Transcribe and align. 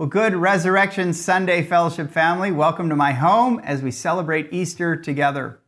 Well, 0.00 0.08
good 0.08 0.34
Resurrection 0.34 1.12
Sunday 1.12 1.62
Fellowship 1.62 2.10
family. 2.10 2.50
Welcome 2.50 2.88
to 2.88 2.96
my 2.96 3.12
home 3.12 3.58
as 3.58 3.82
we 3.82 3.90
celebrate 3.90 4.50
Easter 4.50 4.96
together. 4.96 5.60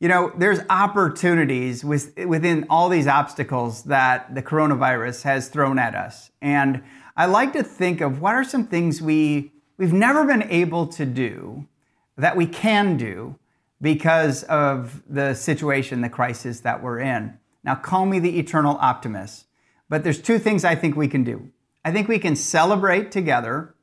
You 0.00 0.08
know, 0.08 0.32
there's 0.36 0.58
opportunities 0.68 1.84
with, 1.84 2.18
within 2.18 2.66
all 2.68 2.88
these 2.88 3.06
obstacles 3.06 3.84
that 3.84 4.34
the 4.34 4.42
coronavirus 4.42 5.22
has 5.22 5.46
thrown 5.46 5.78
at 5.78 5.94
us. 5.94 6.32
And 6.42 6.82
I 7.16 7.26
like 7.26 7.52
to 7.52 7.62
think 7.62 8.00
of 8.00 8.20
what 8.20 8.34
are 8.34 8.42
some 8.42 8.66
things 8.66 9.00
we, 9.00 9.52
we've 9.76 9.92
never 9.92 10.24
been 10.24 10.50
able 10.50 10.88
to 10.88 11.06
do 11.06 11.68
that 12.16 12.36
we 12.36 12.46
can 12.46 12.96
do 12.96 13.38
because 13.80 14.42
of 14.42 15.04
the 15.08 15.34
situation, 15.34 16.00
the 16.00 16.08
crisis 16.08 16.58
that 16.62 16.82
we're 16.82 16.98
in. 16.98 17.38
Now, 17.62 17.76
call 17.76 18.06
me 18.06 18.18
the 18.18 18.40
eternal 18.40 18.76
optimist, 18.80 19.46
but 19.88 20.02
there's 20.02 20.20
two 20.20 20.40
things 20.40 20.64
I 20.64 20.74
think 20.74 20.96
we 20.96 21.06
can 21.06 21.22
do. 21.22 21.52
I 21.84 21.92
think 21.92 22.08
we 22.08 22.18
can 22.18 22.36
celebrate 22.36 23.10
together, 23.10 23.74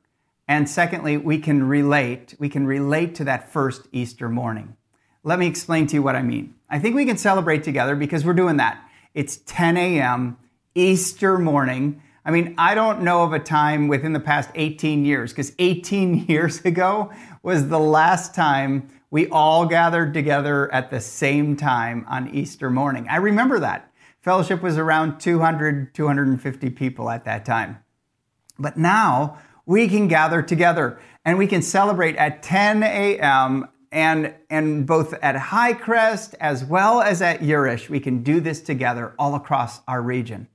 and 0.46 0.68
secondly, 0.68 1.16
we 1.16 1.38
can 1.38 1.66
relate. 1.66 2.34
We 2.38 2.48
can 2.48 2.66
relate 2.66 3.14
to 3.16 3.24
that 3.24 3.50
first 3.50 3.88
Easter 3.92 4.28
morning. 4.28 4.76
Let 5.24 5.38
me 5.38 5.46
explain 5.46 5.86
to 5.88 5.94
you 5.94 6.02
what 6.02 6.14
I 6.14 6.22
mean. 6.22 6.54
I 6.68 6.78
think 6.78 6.94
we 6.94 7.04
can 7.04 7.16
celebrate 7.16 7.64
together 7.64 7.96
because 7.96 8.24
we're 8.24 8.34
doing 8.34 8.58
that. 8.58 8.80
It's 9.14 9.38
10 9.38 9.76
a.m. 9.76 10.36
Easter 10.74 11.38
morning. 11.38 12.02
I 12.24 12.30
mean, 12.30 12.54
I 12.58 12.74
don't 12.74 13.02
know 13.02 13.22
of 13.22 13.32
a 13.32 13.38
time 13.38 13.88
within 13.88 14.12
the 14.12 14.20
past 14.20 14.50
18 14.54 15.04
years, 15.04 15.32
because 15.32 15.52
18 15.58 16.26
years 16.28 16.64
ago 16.64 17.10
was 17.42 17.68
the 17.68 17.80
last 17.80 18.34
time 18.34 18.88
we 19.10 19.28
all 19.28 19.66
gathered 19.66 20.12
together 20.12 20.72
at 20.72 20.90
the 20.90 21.00
same 21.00 21.56
time 21.56 22.04
on 22.08 22.34
Easter 22.34 22.68
morning. 22.68 23.06
I 23.08 23.16
remember 23.16 23.58
that. 23.60 23.90
Fellowship 24.20 24.60
was 24.60 24.76
around 24.76 25.18
200, 25.20 25.94
250 25.94 26.70
people 26.70 27.08
at 27.08 27.24
that 27.24 27.44
time. 27.44 27.78
But 28.58 28.76
now 28.76 29.38
we 29.64 29.88
can 29.88 30.08
gather 30.08 30.42
together 30.42 30.98
and 31.24 31.38
we 31.38 31.46
can 31.46 31.62
celebrate 31.62 32.16
at 32.16 32.42
10 32.42 32.82
a.m. 32.82 33.68
and, 33.90 34.34
and 34.48 34.86
both 34.86 35.14
at 35.14 35.34
Highcrest 35.34 36.34
as 36.40 36.64
well 36.64 37.00
as 37.00 37.20
at 37.20 37.40
Urish, 37.40 37.88
we 37.88 38.00
can 38.00 38.22
do 38.22 38.40
this 38.40 38.60
together 38.60 39.12
all 39.18 39.34
across 39.34 39.80
our 39.88 40.00
region. 40.00 40.48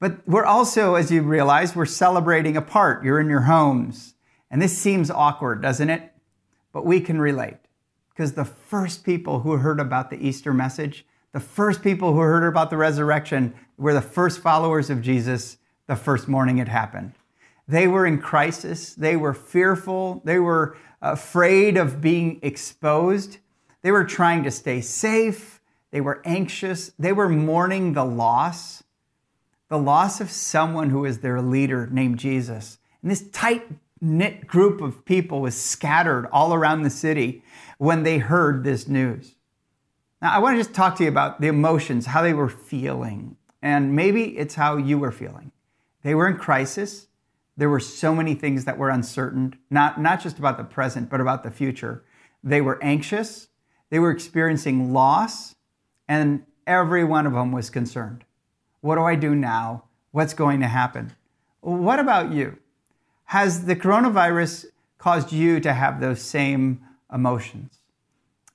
But 0.00 0.26
we're 0.28 0.44
also, 0.44 0.94
as 0.94 1.10
you 1.10 1.22
realize, 1.22 1.74
we're 1.74 1.86
celebrating 1.86 2.56
apart. 2.56 3.02
You're 3.02 3.18
in 3.18 3.28
your 3.28 3.42
homes. 3.42 4.14
And 4.50 4.62
this 4.62 4.76
seems 4.76 5.10
awkward, 5.10 5.60
doesn't 5.60 5.90
it? 5.90 6.12
But 6.72 6.86
we 6.86 7.00
can 7.00 7.20
relate. 7.20 7.56
Because 8.10 8.34
the 8.34 8.44
first 8.44 9.04
people 9.04 9.40
who 9.40 9.56
heard 9.56 9.80
about 9.80 10.10
the 10.10 10.24
Easter 10.24 10.52
message, 10.52 11.04
the 11.32 11.40
first 11.40 11.82
people 11.82 12.12
who 12.12 12.20
heard 12.20 12.46
about 12.46 12.70
the 12.70 12.76
resurrection, 12.76 13.54
were 13.76 13.94
the 13.94 14.00
first 14.00 14.40
followers 14.40 14.90
of 14.90 15.02
Jesus 15.02 15.58
the 15.86 15.96
first 15.96 16.28
morning 16.28 16.58
it 16.58 16.68
happened. 16.68 17.12
They 17.68 17.86
were 17.86 18.06
in 18.06 18.18
crisis. 18.18 18.94
They 18.94 19.16
were 19.16 19.34
fearful. 19.34 20.22
They 20.24 20.38
were 20.38 20.76
uh, 21.02 21.12
afraid 21.12 21.76
of 21.76 22.00
being 22.00 22.40
exposed. 22.42 23.38
They 23.82 23.92
were 23.92 24.04
trying 24.04 24.42
to 24.44 24.50
stay 24.50 24.80
safe. 24.80 25.60
They 25.90 26.00
were 26.00 26.22
anxious. 26.24 26.92
They 26.98 27.12
were 27.12 27.28
mourning 27.28 27.92
the 27.92 28.04
loss 28.04 28.82
the 29.68 29.78
loss 29.78 30.20
of 30.20 30.30
someone 30.30 30.90
who 30.90 31.04
is 31.04 31.18
their 31.18 31.40
leader 31.40 31.86
named 31.90 32.18
Jesus. 32.18 32.78
And 33.02 33.10
this 33.10 33.28
tight 33.30 33.66
knit 34.00 34.46
group 34.46 34.80
of 34.80 35.04
people 35.04 35.40
was 35.40 35.60
scattered 35.60 36.26
all 36.32 36.54
around 36.54 36.82
the 36.82 36.90
city 36.90 37.42
when 37.76 38.02
they 38.02 38.18
heard 38.18 38.64
this 38.64 38.88
news. 38.88 39.34
Now, 40.22 40.32
I 40.32 40.38
want 40.38 40.56
to 40.56 40.62
just 40.62 40.74
talk 40.74 40.96
to 40.96 41.04
you 41.04 41.08
about 41.08 41.40
the 41.40 41.48
emotions, 41.48 42.06
how 42.06 42.22
they 42.22 42.32
were 42.32 42.48
feeling. 42.48 43.36
And 43.62 43.94
maybe 43.94 44.36
it's 44.38 44.54
how 44.54 44.76
you 44.76 44.98
were 44.98 45.12
feeling. 45.12 45.52
They 46.02 46.14
were 46.14 46.28
in 46.28 46.38
crisis. 46.38 47.07
There 47.58 47.68
were 47.68 47.80
so 47.80 48.14
many 48.14 48.36
things 48.36 48.64
that 48.66 48.78
were 48.78 48.88
uncertain, 48.88 49.58
not, 49.68 50.00
not 50.00 50.20
just 50.20 50.38
about 50.38 50.58
the 50.58 50.64
present, 50.64 51.10
but 51.10 51.20
about 51.20 51.42
the 51.42 51.50
future. 51.50 52.04
They 52.42 52.60
were 52.60 52.82
anxious. 52.82 53.48
They 53.90 53.98
were 53.98 54.12
experiencing 54.12 54.92
loss. 54.92 55.56
And 56.06 56.44
every 56.68 57.02
one 57.02 57.26
of 57.26 57.32
them 57.32 57.50
was 57.50 57.68
concerned. 57.68 58.22
What 58.80 58.94
do 58.94 59.02
I 59.02 59.16
do 59.16 59.34
now? 59.34 59.84
What's 60.12 60.34
going 60.34 60.60
to 60.60 60.68
happen? 60.68 61.14
What 61.60 61.98
about 61.98 62.30
you? 62.30 62.58
Has 63.24 63.66
the 63.66 63.74
coronavirus 63.74 64.66
caused 64.98 65.32
you 65.32 65.58
to 65.58 65.72
have 65.72 66.00
those 66.00 66.22
same 66.22 66.80
emotions? 67.12 67.77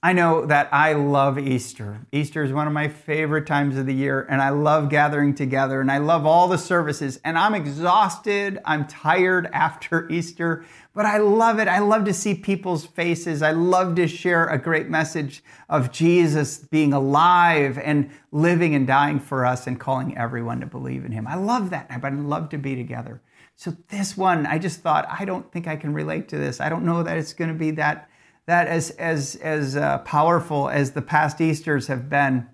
I 0.06 0.12
know 0.12 0.46
that 0.48 0.68
I 0.74 0.92
love 0.92 1.40
Easter. 1.40 2.06
Easter 2.12 2.44
is 2.44 2.52
one 2.52 2.68
of 2.68 2.74
my 2.74 2.90
favorite 2.90 3.48
times 3.48 3.78
of 3.78 3.86
the 3.86 3.94
year, 3.94 4.28
and 4.30 4.42
I 4.42 4.50
love 4.50 4.90
gathering 4.90 5.34
together, 5.34 5.80
and 5.80 5.90
I 5.90 6.00
love 6.00 6.26
all 6.26 6.50
the 6.50 6.58
services. 6.58 7.22
And 7.24 7.38
I'm 7.38 7.56
exhausted, 7.56 8.60
I'm 8.66 8.86
tired 8.86 9.50
after 9.54 10.10
Easter, 10.12 10.66
but 10.94 11.06
I 11.06 11.20
love 11.20 11.58
it. 11.58 11.70
I 11.70 11.80
love 11.80 12.04
to 12.04 12.14
see 12.14 12.36
people's 12.36 12.86
faces. 12.86 13.42
I 13.42 13.52
love 13.52 13.96
to 13.96 14.06
share 14.06 14.48
a 14.48 14.58
great 14.58 14.90
message 14.90 15.42
of 15.70 15.90
Jesus 15.90 16.58
being 16.58 16.92
alive 16.92 17.78
and 17.78 18.12
living 18.34 18.76
and 18.76 18.86
dying 18.86 19.22
for 19.22 19.46
us 19.46 19.68
and 19.68 19.80
calling 19.80 20.18
everyone 20.18 20.60
to 20.60 20.66
believe 20.66 21.06
in 21.06 21.14
him. 21.14 21.26
I 21.28 21.36
love 21.36 21.70
that, 21.70 22.02
but 22.02 22.12
I 22.12 22.16
love 22.16 22.50
to 22.50 22.58
be 22.58 22.76
together. 22.76 23.22
So, 23.56 23.72
this 23.88 24.18
one, 24.18 24.48
I 24.48 24.60
just 24.60 24.82
thought, 24.82 25.08
I 25.10 25.24
don't 25.24 25.50
think 25.50 25.66
I 25.66 25.78
can 25.78 25.94
relate 25.94 26.28
to 26.30 26.38
this. 26.38 26.60
I 26.60 26.68
don't 26.68 26.84
know 26.84 27.04
that 27.04 27.18
it's 27.18 27.34
going 27.34 27.54
to 27.54 27.58
be 27.58 27.72
that 27.72 28.10
that 28.46 28.68
as 28.68 28.92
as 28.92 29.36
as 29.38 29.76
uh, 29.76 30.00
powerful 30.00 30.70
as 30.70 30.92
the 30.92 31.02
past 31.02 31.40
Easter's 31.40 31.88
have 31.88 32.10
been. 32.10 32.48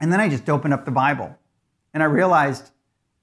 And 0.00 0.12
then 0.12 0.20
I 0.20 0.28
just 0.28 0.48
opened 0.48 0.74
up 0.74 0.84
the 0.84 0.90
Bible, 0.90 1.36
and 1.92 2.02
I 2.02 2.06
realized 2.06 2.70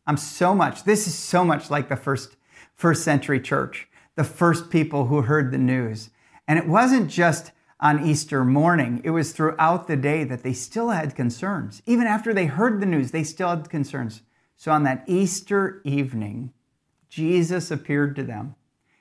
I'm 0.06 0.18
so 0.18 0.54
much. 0.54 0.84
This 0.84 1.08
is 1.08 1.16
so 1.16 1.46
much 1.46 1.70
like 1.70 1.90
the 1.90 1.96
first 1.96 2.36
first 2.74 3.04
century 3.04 3.40
church, 3.40 3.88
the 4.16 4.24
first 4.24 4.70
people 4.70 5.08
who 5.08 5.22
heard 5.22 5.52
the 5.52 5.58
news, 5.58 6.10
and 6.48 6.60
it 6.60 6.68
wasn't 6.68 7.10
just 7.10 7.52
on 7.80 8.06
Easter 8.06 8.44
morning. 8.44 9.02
It 9.04 9.10
was 9.12 9.32
throughout 9.32 9.88
the 9.88 9.98
day 9.98 10.24
that 10.24 10.44
they 10.44 10.54
still 10.54 10.90
had 10.90 11.16
concerns. 11.16 11.82
Even 11.86 12.08
after 12.08 12.34
they 12.34 12.46
heard 12.46 12.80
the 12.80 12.86
news, 12.86 13.12
they 13.12 13.24
still 13.24 13.50
had 13.50 13.70
concerns. 13.70 14.22
So 14.58 14.72
on 14.72 14.84
that 14.84 15.04
Easter 15.08 15.82
evening, 15.84 16.54
Jesus 17.10 17.72
appeared 17.72 18.16
to 18.16 18.24
them. 18.24 18.56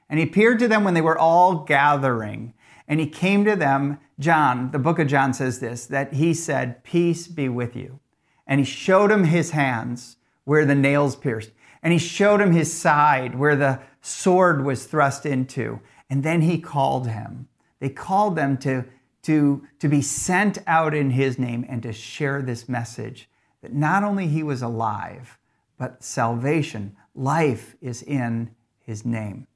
And 0.08 0.18
he 0.18 0.26
appeared 0.26 0.58
to 0.58 0.68
them 0.68 0.84
when 0.84 0.94
they 0.94 1.00
were 1.00 1.18
all 1.18 1.64
gathering. 1.64 2.54
And 2.86 3.00
he 3.00 3.06
came 3.06 3.44
to 3.44 3.56
them, 3.56 3.98
John, 4.18 4.70
the 4.70 4.78
book 4.78 4.98
of 4.98 5.08
John 5.08 5.32
says 5.32 5.60
this, 5.60 5.86
that 5.86 6.14
he 6.14 6.34
said, 6.34 6.84
Peace 6.84 7.26
be 7.26 7.48
with 7.48 7.74
you. 7.74 8.00
And 8.46 8.60
he 8.60 8.66
showed 8.66 9.10
him 9.10 9.24
his 9.24 9.52
hands 9.52 10.16
where 10.44 10.66
the 10.66 10.74
nails 10.74 11.16
pierced. 11.16 11.50
And 11.82 11.92
he 11.92 11.98
showed 11.98 12.40
him 12.40 12.52
his 12.52 12.72
side 12.72 13.38
where 13.38 13.56
the 13.56 13.80
sword 14.00 14.64
was 14.64 14.86
thrust 14.86 15.24
into. 15.26 15.80
And 16.10 16.22
then 16.22 16.42
he 16.42 16.58
called 16.58 17.08
him. 17.08 17.48
They 17.80 17.88
called 17.88 18.36
them 18.36 18.56
to, 18.58 18.84
to, 19.22 19.66
to 19.78 19.88
be 19.88 20.02
sent 20.02 20.58
out 20.66 20.94
in 20.94 21.10
his 21.10 21.38
name 21.38 21.64
and 21.68 21.82
to 21.82 21.92
share 21.92 22.42
this 22.42 22.68
message 22.68 23.28
that 23.62 23.72
not 23.72 24.04
only 24.04 24.28
he 24.28 24.42
was 24.42 24.62
alive, 24.62 25.38
but 25.78 26.04
salvation, 26.04 26.96
life 27.14 27.76
is 27.80 28.02
in 28.02 28.54
his 28.80 29.04
name. 29.04 29.46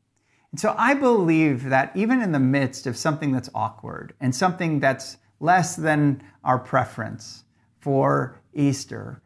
And 0.52 0.60
so 0.60 0.74
I 0.78 0.94
believe 0.94 1.64
that 1.64 1.92
even 1.94 2.22
in 2.22 2.32
the 2.32 2.38
midst 2.38 2.86
of 2.86 2.96
something 2.96 3.32
that's 3.32 3.50
awkward 3.54 4.14
and 4.20 4.34
something 4.34 4.80
that's 4.80 5.18
less 5.40 5.76
than 5.76 6.22
our 6.42 6.58
preference 6.58 7.44
for 7.80 8.40
Easter, 8.54 9.22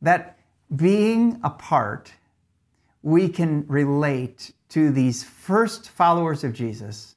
that 0.00 0.38
being 0.74 1.40
apart, 1.42 2.12
we 3.02 3.28
can 3.28 3.66
relate 3.66 4.52
to 4.68 4.90
these 4.90 5.24
first 5.24 5.88
followers 5.88 6.44
of 6.44 6.52
Jesus 6.52 7.16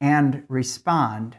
and 0.00 0.44
respond 0.48 1.36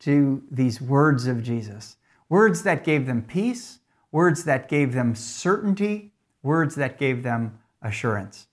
to 0.00 0.42
these 0.50 0.80
words 0.80 1.26
of 1.26 1.42
Jesus. 1.42 1.96
Words 2.28 2.62
that 2.62 2.84
gave 2.84 3.06
them 3.06 3.22
peace, 3.22 3.80
words 4.10 4.44
that 4.44 4.68
gave 4.68 4.92
them 4.92 5.14
certainty, 5.14 6.12
words 6.42 6.74
that 6.76 6.98
gave 6.98 7.22
them 7.22 7.58
assurance. 7.82 8.46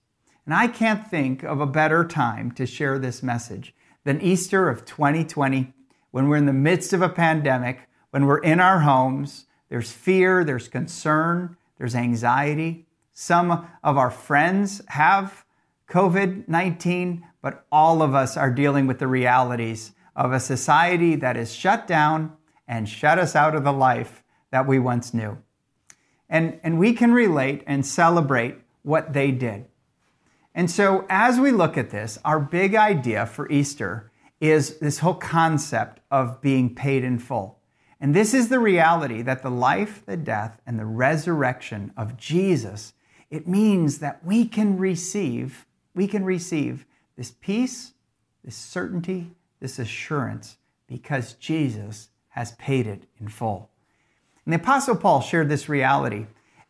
And 0.44 0.54
I 0.54 0.68
can't 0.68 1.06
think 1.06 1.42
of 1.42 1.60
a 1.60 1.66
better 1.66 2.04
time 2.04 2.50
to 2.52 2.66
share 2.66 2.98
this 2.98 3.22
message 3.22 3.74
than 4.04 4.20
Easter 4.20 4.68
of 4.68 4.84
2020, 4.84 5.72
when 6.10 6.28
we're 6.28 6.36
in 6.36 6.46
the 6.46 6.52
midst 6.52 6.92
of 6.92 7.02
a 7.02 7.08
pandemic, 7.08 7.88
when 8.10 8.26
we're 8.26 8.38
in 8.38 8.60
our 8.60 8.80
homes, 8.80 9.46
there's 9.68 9.92
fear, 9.92 10.42
there's 10.42 10.68
concern, 10.68 11.56
there's 11.78 11.94
anxiety. 11.94 12.86
Some 13.12 13.68
of 13.84 13.96
our 13.96 14.10
friends 14.10 14.82
have 14.88 15.44
COVID 15.88 16.48
19, 16.48 17.26
but 17.42 17.66
all 17.70 18.02
of 18.02 18.14
us 18.14 18.36
are 18.36 18.50
dealing 18.50 18.86
with 18.86 18.98
the 18.98 19.06
realities 19.06 19.92
of 20.16 20.32
a 20.32 20.40
society 20.40 21.14
that 21.16 21.36
is 21.36 21.54
shut 21.54 21.86
down 21.86 22.36
and 22.66 22.88
shut 22.88 23.18
us 23.18 23.36
out 23.36 23.54
of 23.54 23.64
the 23.64 23.72
life 23.72 24.22
that 24.50 24.66
we 24.66 24.78
once 24.78 25.14
knew. 25.14 25.38
And, 26.28 26.60
and 26.62 26.78
we 26.78 26.92
can 26.92 27.12
relate 27.12 27.62
and 27.66 27.84
celebrate 27.84 28.56
what 28.82 29.12
they 29.12 29.30
did. 29.30 29.66
And 30.54 30.70
so, 30.70 31.06
as 31.08 31.38
we 31.38 31.52
look 31.52 31.76
at 31.76 31.90
this, 31.90 32.18
our 32.24 32.40
big 32.40 32.74
idea 32.74 33.26
for 33.26 33.50
Easter 33.50 34.10
is 34.40 34.78
this 34.78 34.98
whole 34.98 35.14
concept 35.14 36.00
of 36.10 36.40
being 36.40 36.74
paid 36.74 37.04
in 37.04 37.18
full. 37.18 37.58
And 38.00 38.14
this 38.14 38.32
is 38.32 38.48
the 38.48 38.58
reality 38.58 39.22
that 39.22 39.42
the 39.42 39.50
life, 39.50 40.02
the 40.06 40.16
death, 40.16 40.60
and 40.66 40.78
the 40.78 40.86
resurrection 40.86 41.92
of 41.96 42.16
Jesus, 42.16 42.94
it 43.30 43.46
means 43.46 43.98
that 43.98 44.24
we 44.24 44.46
can 44.46 44.78
receive, 44.78 45.66
we 45.94 46.08
can 46.08 46.24
receive 46.24 46.86
this 47.16 47.30
peace, 47.30 47.92
this 48.42 48.56
certainty, 48.56 49.32
this 49.60 49.78
assurance, 49.78 50.56
because 50.86 51.34
Jesus 51.34 52.08
has 52.30 52.52
paid 52.52 52.86
it 52.86 53.04
in 53.20 53.28
full. 53.28 53.70
And 54.46 54.54
the 54.54 54.58
Apostle 54.58 54.96
Paul 54.96 55.20
shared 55.20 55.50
this 55.50 55.68
reality, 55.68 56.26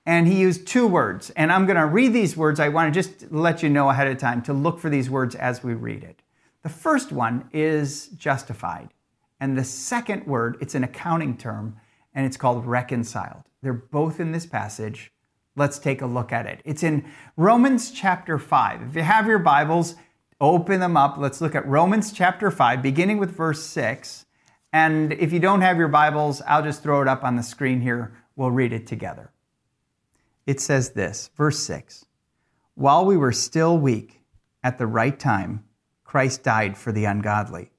and 0.07 0.27
he 0.27 0.41
used 0.41 0.67
two 0.67 0.87
words. 0.87 1.31
And 1.31 1.53
I'm 1.53 1.67
going 1.67 1.77
to 1.77 1.87
read 1.87 2.13
these 2.13 2.37
words. 2.37 2.61
I 2.61 2.69
want 2.69 2.93
to 2.93 3.03
just 3.03 3.31
let 3.31 3.63
you 3.63 3.69
know 3.69 3.91
ahead 3.91 4.09
of 4.09 4.19
time 4.19 4.43
to 4.43 4.53
look 4.53 4.79
for 4.79 4.91
these 4.91 5.11
words 5.11 5.35
as 5.35 5.63
we 5.63 5.75
read 5.75 6.03
it. 6.03 6.23
The 6.63 6.69
first 6.69 7.13
one 7.13 7.49
is 7.53 8.09
justified. 8.09 8.91
And 9.41 9.57
the 9.57 9.65
second 9.65 10.27
word, 10.27 10.59
it's 10.61 10.75
an 10.75 10.85
accounting 10.85 11.37
term, 11.37 11.77
and 12.15 12.27
it's 12.27 12.37
called 12.37 12.67
reconciled. 12.67 13.45
They're 13.63 13.73
both 13.73 14.21
in 14.21 14.33
this 14.33 14.47
passage. 14.47 15.13
Let's 15.57 15.79
take 15.79 16.03
a 16.03 16.07
look 16.07 16.33
at 16.33 16.47
it. 16.47 16.61
It's 16.65 16.83
in 16.83 17.05
Romans 17.37 17.91
chapter 17.91 18.39
5. 18.39 18.83
If 18.83 18.97
you 18.97 19.03
have 19.03 19.27
your 19.27 19.39
Bibles, 19.39 19.95
open 20.41 20.81
them 20.81 20.97
up. 20.97 21.17
Let's 21.17 21.41
look 21.41 21.55
at 21.55 21.67
Romans 21.67 22.13
chapter 22.13 22.51
5, 22.51 22.83
beginning 22.83 23.19
with 23.19 23.35
verse 23.35 23.65
6. 23.65 24.27
And 24.73 25.13
if 25.15 25.33
you 25.33 25.41
don't 25.41 25.63
have 25.63 25.79
your 25.79 25.89
Bibles, 25.89 26.43
I'll 26.47 26.63
just 26.63 26.83
throw 26.83 27.03
it 27.03 27.09
up 27.09 27.25
on 27.25 27.37
the 27.37 27.43
screen 27.43 27.81
here. 27.81 28.13
We'll 28.37 28.51
read 28.51 28.73
it 28.73 28.87
together. 28.87 29.31
It 30.51 30.59
says 30.59 30.91
this, 30.91 31.31
verse 31.37 31.61
6 31.61 32.07
While 32.75 33.07
we 33.07 33.17
were 33.17 33.31
still 33.31 33.79
weak, 33.79 34.21
at 34.65 34.79
the 34.79 34.87
right 34.89 35.17
time, 35.17 35.63
Christ 36.03 36.43
died 36.43 36.77
for 36.77 36.91
the 36.91 37.05
ungodly. 37.05 37.71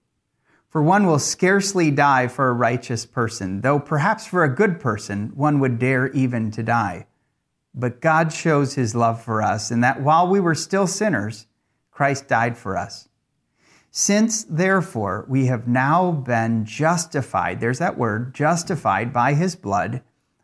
For 0.69 0.81
one 0.81 1.06
will 1.06 1.19
scarcely 1.19 1.91
die 1.91 2.29
for 2.29 2.47
a 2.47 2.53
righteous 2.53 3.06
person, 3.06 3.59
though 3.59 3.77
perhaps 3.77 4.25
for 4.25 4.45
a 4.45 4.56
good 4.56 4.79
person 4.79 5.33
one 5.35 5.59
would 5.59 5.79
dare 5.79 6.12
even 6.13 6.50
to 6.51 6.63
die. 6.63 7.07
But 7.75 8.00
God 8.00 8.31
shows 8.31 8.75
his 8.75 8.95
love 8.95 9.21
for 9.21 9.41
us 9.41 9.69
in 9.69 9.81
that 9.81 10.01
while 10.01 10.29
we 10.29 10.39
were 10.39 10.56
still 10.56 10.88
sinners, 10.88 11.47
Christ 11.91 12.29
died 12.29 12.57
for 12.57 12.77
us. 12.77 13.09
Since 13.89 14.45
therefore 14.45 15.25
we 15.27 15.47
have 15.47 15.67
now 15.67 16.13
been 16.13 16.63
justified, 16.63 17.59
there's 17.59 17.79
that 17.79 17.97
word, 17.97 18.33
justified 18.33 19.12
by 19.12 19.33
his 19.33 19.57
blood, 19.57 20.03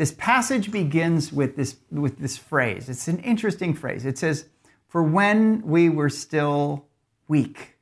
this 0.00 0.12
passage 0.12 0.70
begins 0.70 1.30
with 1.30 1.56
this, 1.56 1.76
with 1.90 2.18
this 2.20 2.38
phrase. 2.38 2.88
It's 2.88 3.06
an 3.06 3.18
interesting 3.18 3.74
phrase. 3.74 4.06
It 4.06 4.16
says, 4.16 4.46
For 4.88 5.02
when 5.02 5.60
we 5.60 5.90
were 5.90 6.08
still 6.08 6.86
weak. 7.28 7.76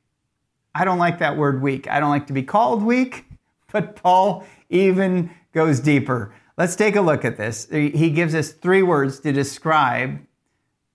I 0.75 0.83
don't 0.83 0.97
like 0.97 1.19
that 1.19 1.37
word 1.37 1.61
weak. 1.61 1.87
I 1.87 2.01
don't 2.01 2.09
like 2.09 2.27
to 2.27 2.33
be 2.33 2.43
called 2.43 2.83
weak, 2.83 3.23
but 3.71 3.95
Paul 3.95 4.45
even 4.69 5.29
goes 5.53 5.79
deeper. 5.79 6.33
Let's 6.57 6.75
take 6.75 6.97
a 6.97 7.01
look 7.01 7.23
at 7.23 7.37
this. 7.37 7.69
He 7.71 8.09
gives 8.09 8.35
us 8.35 8.51
three 8.51 8.83
words 8.83 9.21
to 9.21 9.31
describe 9.31 10.19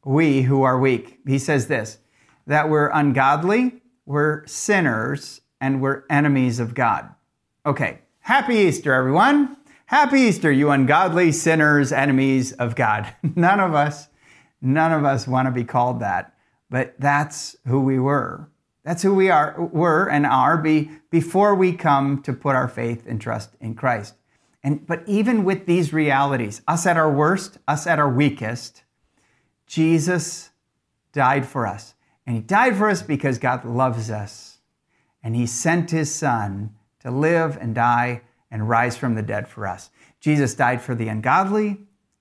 we 0.05 0.43
who 0.43 0.63
are 0.63 0.79
weak. 0.79 1.21
He 1.27 1.39
says 1.39 1.69
this 1.69 2.01
that 2.47 2.69
we're 2.69 2.91
ungodly, 2.91 3.81
we're 4.05 4.47
sinners, 4.47 5.41
and 5.59 5.81
we're 5.81 6.03
enemies 6.11 6.61
of 6.61 6.75
God. 6.75 7.15
Okay, 7.65 8.01
happy 8.19 8.57
Easter, 8.57 8.93
everyone. 8.93 9.57
Happy 9.87 10.21
Easter, 10.21 10.51
you 10.51 10.71
ungodly 10.71 11.31
sinners, 11.31 11.93
enemies 11.93 12.53
of 12.53 12.75
God. 12.75 13.15
None 13.37 13.61
of 13.61 13.75
us, 13.75 14.09
none 14.63 14.93
of 14.93 15.05
us 15.05 15.29
want 15.29 15.47
to 15.47 15.53
be 15.53 15.65
called 15.65 16.01
that, 16.01 16.35
but 16.71 16.95
that's 16.99 17.55
who 17.67 17.81
we 17.81 17.99
were. 17.99 18.49
That's 18.83 19.03
who 19.03 19.15
we 19.15 19.29
are, 19.29 19.55
were 19.61 20.09
and 20.09 20.25
are 20.25 20.57
be, 20.57 20.91
before 21.11 21.55
we 21.55 21.75
come 21.75 22.23
to 22.23 22.33
put 22.33 22.57
our 22.57 22.67
faith 22.67 23.07
and 23.07 23.21
trust 23.21 23.51
in 23.61 23.75
Christ. 23.75 24.15
And, 24.63 24.87
but 24.87 25.03
even 25.07 25.45
with 25.45 25.67
these 25.67 25.93
realities, 25.93 26.63
us 26.67 26.87
at 26.87 26.97
our 26.97 27.13
worst, 27.13 27.59
us 27.69 27.87
at 27.87 27.99
our 27.99 28.11
weakest, 28.11 28.85
Jesus 29.67 30.51
died 31.13 31.47
for 31.47 31.67
us. 31.67 31.95
And 32.27 32.37
he 32.37 32.43
died 32.43 32.77
for 32.77 32.89
us 32.89 33.03
because 33.03 33.37
God 33.37 33.67
loves 33.67 34.11
us. 34.11 34.59
And 35.23 35.37
he 35.37 35.47
sent 35.47 35.91
his 35.91 36.15
son 36.15 36.75
to 37.01 37.11
live 37.11 37.59
and 37.61 37.75
die 37.75 38.23
and 38.51 38.69
rise 38.69 38.97
from 38.97 39.15
the 39.15 39.23
dead 39.23 39.49
for 39.49 39.67
us. 39.67 39.91
Jesus 40.21 40.55
died 40.55 40.81
for 40.81 40.95
the 40.95 41.09
ungodly. 41.09 41.79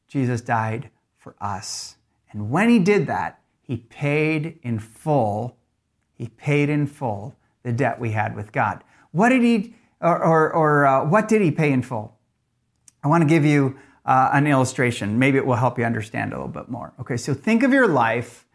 Jesus 0.07 0.41
died 0.41 0.89
for 1.17 1.35
us. 1.39 1.95
And 2.31 2.49
when 2.49 2.69
he 2.69 2.79
did 2.79 3.07
that, 3.07 3.39
he 3.61 3.77
paid 3.77 4.59
in 4.63 4.79
full 4.79 5.57
he 6.23 6.29
paid 6.29 6.69
in 6.69 6.87
full 6.87 7.35
the 7.63 7.71
debt 7.71 7.99
we 7.99 8.11
had 8.11 8.35
with 8.35 8.51
God. 8.51 8.83
What 9.11 9.29
did 9.29 9.41
he, 9.41 9.75
or, 9.99 10.23
or, 10.23 10.53
or 10.53 10.85
uh, 10.85 11.05
what 11.05 11.27
did 11.27 11.41
he 11.41 11.51
pay 11.51 11.71
in 11.71 11.81
full? 11.81 12.17
I 13.03 13.07
want 13.07 13.23
to 13.23 13.27
give 13.27 13.45
you 13.45 13.77
uh, 14.05 14.29
an 14.33 14.47
illustration. 14.47 15.19
Maybe 15.19 15.37
it 15.37 15.45
will 15.45 15.55
help 15.55 15.77
you 15.77 15.85
understand 15.85 16.31
a 16.31 16.37
little 16.37 16.47
bit 16.47 16.69
more. 16.69 16.93
Okay, 16.99 17.17
so 17.17 17.33
think 17.33 17.63
of 17.63 17.73
your 17.73 17.87
life 17.87 18.45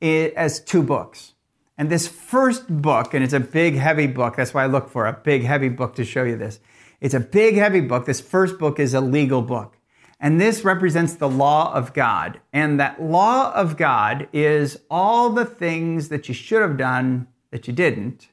as 0.00 0.60
two 0.60 0.82
books. 0.82 1.34
And 1.78 1.90
this 1.90 2.06
first 2.06 2.68
book, 2.68 3.14
and 3.14 3.24
it's 3.24 3.32
a 3.32 3.40
big, 3.40 3.74
heavy 3.74 4.06
book, 4.06 4.36
that's 4.36 4.52
why 4.52 4.64
I 4.64 4.66
look 4.66 4.88
for 4.88 5.06
a 5.06 5.12
big, 5.12 5.44
heavy 5.44 5.68
book 5.68 5.94
to 5.94 6.04
show 6.04 6.24
you 6.24 6.36
this. 6.36 6.60
It's 7.02 7.14
a 7.14 7.20
big, 7.20 7.56
heavy 7.56 7.80
book. 7.80 8.06
This 8.06 8.20
first 8.20 8.58
book 8.58 8.78
is 8.78 8.94
a 8.94 9.00
legal 9.00 9.42
book. 9.42 9.76
And 10.20 10.40
this 10.40 10.64
represents 10.64 11.14
the 11.14 11.28
law 11.28 11.74
of 11.74 11.92
God. 11.92 12.40
And 12.52 12.78
that 12.78 13.02
law 13.02 13.52
of 13.54 13.76
God 13.76 14.28
is 14.32 14.78
all 14.88 15.30
the 15.30 15.44
things 15.44 16.10
that 16.10 16.28
you 16.28 16.34
should 16.34 16.62
have 16.62 16.76
done 16.76 17.26
that 17.50 17.66
you 17.66 17.74
didn't, 17.74 18.28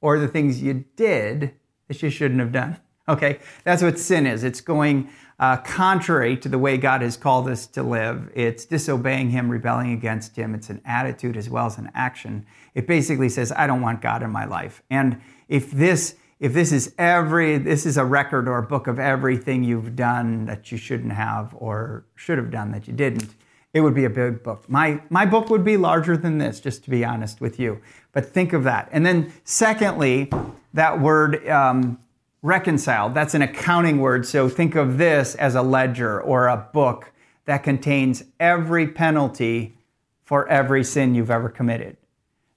or 0.00 0.18
the 0.18 0.26
things 0.26 0.62
you 0.62 0.86
did 0.96 1.52
that 1.88 2.02
you 2.02 2.08
shouldn't 2.08 2.40
have 2.40 2.50
done. 2.50 2.78
Okay, 3.08 3.38
that's 3.64 3.82
what 3.82 3.98
sin 3.98 4.26
is. 4.26 4.44
It's 4.44 4.60
going 4.60 5.08
uh, 5.38 5.56
contrary 5.56 6.36
to 6.36 6.46
the 6.46 6.58
way 6.58 6.76
God 6.76 7.00
has 7.00 7.16
called 7.16 7.48
us 7.48 7.66
to 7.68 7.82
live. 7.82 8.30
It's 8.34 8.66
disobeying 8.66 9.30
Him, 9.30 9.48
rebelling 9.48 9.92
against 9.92 10.36
Him. 10.36 10.54
It's 10.54 10.68
an 10.68 10.82
attitude 10.84 11.38
as 11.38 11.48
well 11.48 11.64
as 11.64 11.78
an 11.78 11.90
action. 11.94 12.44
It 12.74 12.86
basically 12.86 13.30
says, 13.30 13.50
I 13.50 13.66
don't 13.66 13.80
want 13.80 14.02
God 14.02 14.22
in 14.22 14.30
my 14.30 14.44
life. 14.44 14.82
And 14.90 15.22
if 15.48 15.70
this 15.70 16.16
if 16.40 16.52
this 16.52 16.72
is 16.72 16.94
every 16.98 17.58
this 17.58 17.84
is 17.86 17.96
a 17.96 18.04
record 18.04 18.48
or 18.48 18.58
a 18.58 18.62
book 18.62 18.86
of 18.86 18.98
everything 18.98 19.64
you've 19.64 19.96
done 19.96 20.46
that 20.46 20.70
you 20.70 20.78
shouldn't 20.78 21.12
have 21.12 21.54
or 21.56 22.04
should 22.14 22.38
have 22.38 22.50
done 22.50 22.72
that 22.72 22.86
you 22.86 22.92
didn't 22.92 23.34
it 23.74 23.82
would 23.82 23.94
be 23.94 24.04
a 24.04 24.10
big 24.10 24.42
book. 24.42 24.68
My 24.68 25.00
my 25.10 25.26
book 25.26 25.50
would 25.50 25.64
be 25.64 25.76
larger 25.76 26.16
than 26.16 26.38
this 26.38 26.60
just 26.60 26.84
to 26.84 26.90
be 26.90 27.04
honest 27.04 27.40
with 27.40 27.60
you. 27.60 27.80
But 28.12 28.26
think 28.26 28.52
of 28.52 28.64
that. 28.64 28.88
And 28.92 29.04
then 29.04 29.32
secondly 29.44 30.30
that 30.74 31.00
word 31.00 31.46
um, 31.48 31.98
reconciled 32.42 33.14
that's 33.14 33.34
an 33.34 33.42
accounting 33.42 34.00
word. 34.00 34.26
So 34.26 34.48
think 34.48 34.74
of 34.74 34.98
this 34.98 35.34
as 35.34 35.54
a 35.54 35.62
ledger 35.62 36.20
or 36.20 36.48
a 36.48 36.56
book 36.56 37.12
that 37.44 37.62
contains 37.62 38.24
every 38.40 38.86
penalty 38.86 39.76
for 40.24 40.48
every 40.48 40.84
sin 40.84 41.14
you've 41.14 41.30
ever 41.30 41.48
committed. 41.48 41.96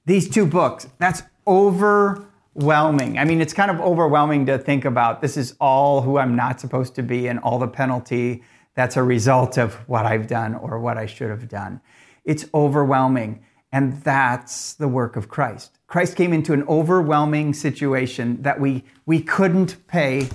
These 0.06 0.30
two 0.30 0.46
books 0.46 0.88
that's 0.98 1.24
over 1.46 2.31
overwhelming. 2.58 3.18
I 3.18 3.26
mean, 3.26 3.42
it's 3.42 3.54
kind 3.54 3.72
of 3.72 3.80
overwhelming 3.80 4.46
to 4.48 4.58
think 4.58 4.86
about 4.86 5.22
this 5.22 5.38
is 5.38 5.56
all 5.60 6.02
who 6.02 6.18
I'm 6.18 6.36
not 6.36 6.60
supposed 6.60 6.96
to 6.96 7.04
be 7.04 7.28
and 7.28 7.40
all 7.40 7.60
the 7.60 7.68
penalty 7.68 8.44
that's 8.74 8.98
a 8.98 9.04
result 9.04 9.58
of 9.58 9.76
what 9.88 10.06
I've 10.06 10.28
done 10.28 10.56
or 10.56 10.80
what 10.80 10.98
I 10.98 11.06
should 11.06 11.30
have 11.30 11.48
done. 11.48 11.82
It's 12.24 12.46
overwhelming. 12.54 13.44
And 13.74 14.02
that's 14.04 14.74
the 14.74 14.88
work 14.88 15.16
of 15.16 15.30
Christ. 15.30 15.80
Christ 15.88 16.16
came 16.16 16.34
into 16.34 16.54
an 16.54 16.64
overwhelming 16.68 17.54
situation 17.54 18.42
that 18.42 18.60
we, 18.60 18.84
we 19.06 19.22
couldn't 19.22 19.88
pay, 19.88 20.28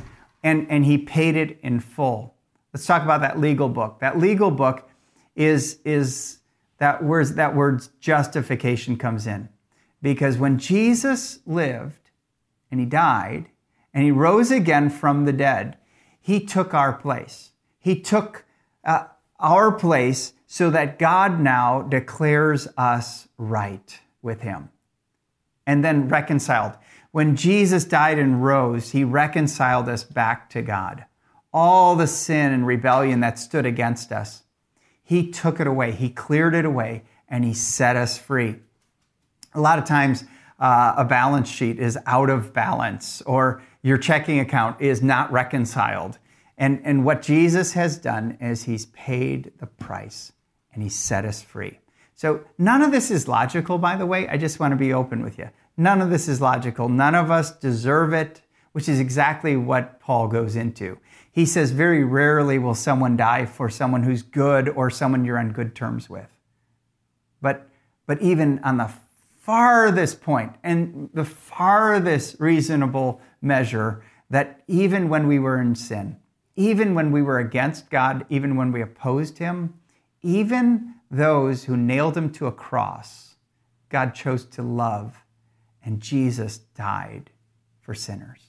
and, 0.42 0.66
and 0.70 0.84
he 0.86 0.96
paid 0.96 1.36
it 1.36 1.58
in 1.62 1.80
full. 1.80 2.34
Let's 2.72 2.86
talk 2.86 3.02
about 3.02 3.20
that 3.20 3.38
legal 3.38 3.68
book. 3.68 4.00
That 4.00 4.18
legal 4.18 4.50
book 4.50 4.88
is, 5.34 5.80
is 5.84 6.38
that, 6.78 7.04
word, 7.04 7.26
that 7.36 7.54
word 7.54 7.86
justification 8.00 8.96
comes 8.96 9.26
in. 9.26 9.50
Because 10.00 10.38
when 10.38 10.58
Jesus 10.58 11.40
lived, 11.46 12.05
and 12.70 12.80
he 12.80 12.86
died 12.86 13.46
and 13.92 14.04
he 14.04 14.10
rose 14.10 14.50
again 14.50 14.90
from 14.90 15.24
the 15.24 15.32
dead. 15.32 15.78
He 16.20 16.44
took 16.44 16.74
our 16.74 16.92
place. 16.92 17.52
He 17.78 17.98
took 17.98 18.44
uh, 18.84 19.04
our 19.40 19.72
place 19.72 20.34
so 20.46 20.70
that 20.70 20.98
God 20.98 21.40
now 21.40 21.82
declares 21.82 22.68
us 22.76 23.28
right 23.38 24.00
with 24.22 24.42
him. 24.42 24.70
And 25.66 25.84
then 25.84 26.08
reconciled. 26.08 26.74
When 27.10 27.36
Jesus 27.36 27.84
died 27.84 28.18
and 28.18 28.44
rose, 28.44 28.90
he 28.90 29.02
reconciled 29.02 29.88
us 29.88 30.04
back 30.04 30.50
to 30.50 30.62
God. 30.62 31.06
All 31.52 31.96
the 31.96 32.06
sin 32.06 32.52
and 32.52 32.66
rebellion 32.66 33.20
that 33.20 33.38
stood 33.38 33.64
against 33.64 34.12
us, 34.12 34.42
he 35.02 35.30
took 35.30 35.58
it 35.58 35.66
away. 35.66 35.92
He 35.92 36.10
cleared 36.10 36.54
it 36.54 36.64
away 36.64 37.04
and 37.28 37.44
he 37.44 37.54
set 37.54 37.96
us 37.96 38.18
free. 38.18 38.56
A 39.54 39.60
lot 39.60 39.78
of 39.78 39.86
times, 39.86 40.24
uh, 40.58 40.94
a 40.96 41.04
balance 41.04 41.48
sheet 41.48 41.78
is 41.78 41.98
out 42.06 42.30
of 42.30 42.52
balance 42.52 43.22
or 43.22 43.62
your 43.82 43.98
checking 43.98 44.40
account 44.40 44.80
is 44.80 45.02
not 45.02 45.30
reconciled. 45.30 46.18
And, 46.58 46.80
and 46.84 47.04
what 47.04 47.22
Jesus 47.22 47.74
has 47.74 47.98
done 47.98 48.38
is 48.40 48.64
he's 48.64 48.86
paid 48.86 49.52
the 49.58 49.66
price 49.66 50.32
and 50.72 50.82
he 50.82 50.88
set 50.88 51.24
us 51.24 51.42
free. 51.42 51.78
So 52.14 52.40
none 52.56 52.80
of 52.80 52.92
this 52.92 53.10
is 53.10 53.28
logical, 53.28 53.76
by 53.76 53.96
the 53.96 54.06
way. 54.06 54.26
I 54.28 54.38
just 54.38 54.58
want 54.58 54.72
to 54.72 54.76
be 54.76 54.92
open 54.92 55.22
with 55.22 55.38
you. 55.38 55.50
None 55.76 56.00
of 56.00 56.08
this 56.08 56.28
is 56.28 56.40
logical. 56.40 56.88
None 56.88 57.14
of 57.14 57.30
us 57.30 57.52
deserve 57.52 58.14
it, 58.14 58.40
which 58.72 58.88
is 58.88 58.98
exactly 58.98 59.56
what 59.56 60.00
Paul 60.00 60.28
goes 60.28 60.56
into. 60.56 60.98
He 61.30 61.44
says, 61.44 61.70
very 61.72 62.02
rarely 62.02 62.58
will 62.58 62.74
someone 62.74 63.18
die 63.18 63.44
for 63.44 63.68
someone 63.68 64.02
who's 64.02 64.22
good 64.22 64.70
or 64.70 64.88
someone 64.88 65.26
you're 65.26 65.38
on 65.38 65.52
good 65.52 65.74
terms 65.74 66.08
with. 66.08 66.30
But, 67.42 67.68
but 68.06 68.22
even 68.22 68.58
on 68.60 68.78
the 68.78 68.90
farthest 69.46 70.20
point 70.20 70.52
and 70.64 71.08
the 71.14 71.24
farthest 71.24 72.40
reasonable 72.40 73.20
measure, 73.40 74.02
that 74.28 74.60
even 74.66 75.08
when 75.08 75.28
we 75.28 75.38
were 75.38 75.60
in 75.60 75.76
sin, 75.76 76.16
even 76.56 76.94
when 76.94 77.12
we 77.12 77.22
were 77.22 77.38
against 77.38 77.88
God, 77.88 78.26
even 78.28 78.56
when 78.56 78.72
we 78.72 78.82
opposed 78.82 79.38
Him, 79.38 79.74
even 80.20 80.94
those 81.12 81.64
who 81.64 81.76
nailed 81.76 82.16
Him 82.16 82.32
to 82.32 82.46
a 82.48 82.52
cross, 82.52 83.36
God 83.88 84.16
chose 84.16 84.44
to 84.46 84.62
love, 84.62 85.22
and 85.84 86.00
Jesus 86.00 86.58
died 86.58 87.30
for 87.80 87.94
sinners. 87.94 88.40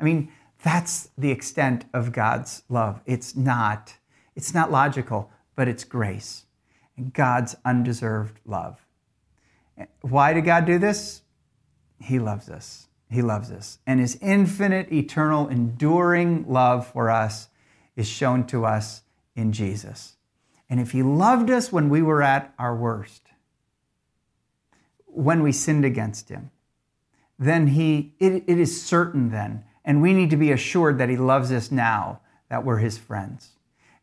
I 0.00 0.04
mean, 0.04 0.32
that's 0.64 1.08
the 1.16 1.30
extent 1.30 1.84
of 1.94 2.10
God's 2.10 2.64
love. 2.68 3.00
It's 3.06 3.36
not, 3.36 3.94
it's 4.34 4.52
not 4.52 4.72
logical, 4.72 5.30
but 5.54 5.68
it's 5.68 5.84
grace 5.84 6.46
and 6.96 7.12
God's 7.12 7.54
undeserved 7.64 8.40
love. 8.44 8.81
Why 10.00 10.32
did 10.32 10.44
God 10.44 10.66
do 10.66 10.78
this? 10.78 11.22
He 12.00 12.18
loves 12.18 12.48
us. 12.48 12.88
He 13.10 13.22
loves 13.22 13.50
us. 13.50 13.78
And 13.86 14.00
his 14.00 14.18
infinite, 14.20 14.92
eternal, 14.92 15.48
enduring 15.48 16.46
love 16.48 16.86
for 16.86 17.10
us 17.10 17.48
is 17.94 18.08
shown 18.08 18.46
to 18.46 18.64
us 18.64 19.02
in 19.36 19.52
Jesus. 19.52 20.16
And 20.68 20.80
if 20.80 20.92
he 20.92 21.02
loved 21.02 21.50
us 21.50 21.70
when 21.70 21.90
we 21.90 22.00
were 22.00 22.22
at 22.22 22.54
our 22.58 22.74
worst, 22.74 23.22
when 25.04 25.42
we 25.42 25.52
sinned 25.52 25.84
against 25.84 26.30
him, 26.30 26.50
then 27.38 27.68
he 27.68 28.14
it, 28.18 28.44
it 28.46 28.58
is 28.58 28.82
certain 28.82 29.30
then, 29.30 29.64
and 29.84 30.00
we 30.00 30.14
need 30.14 30.30
to 30.30 30.36
be 30.36 30.52
assured 30.52 30.98
that 30.98 31.10
he 31.10 31.16
loves 31.16 31.52
us 31.52 31.70
now 31.70 32.20
that 32.48 32.64
we're 32.64 32.78
his 32.78 32.96
friends. 32.96 33.50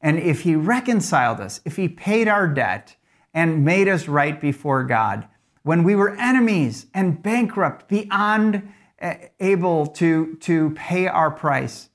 And 0.02 0.20
if 0.20 0.42
he 0.42 0.56
reconciled 0.56 1.40
us, 1.40 1.62
if 1.66 1.76
he 1.76 1.90
paid 1.90 2.28
our 2.28 2.48
debt 2.48 2.96
and 3.34 3.66
made 3.66 3.88
us 3.88 4.08
right 4.08 4.40
before 4.40 4.84
God, 4.84 5.28
when 5.70 5.84
we 5.84 5.96
were 5.96 6.16
enemies 6.16 6.88
and 6.96 7.22
bankrupt 7.22 7.88
beyond 7.88 8.74
eh, 8.98 9.28
able 9.40 9.86
to, 9.86 10.36
to 10.38 10.72
pay 10.72 11.06
our 11.06 11.30
price, 11.30 11.90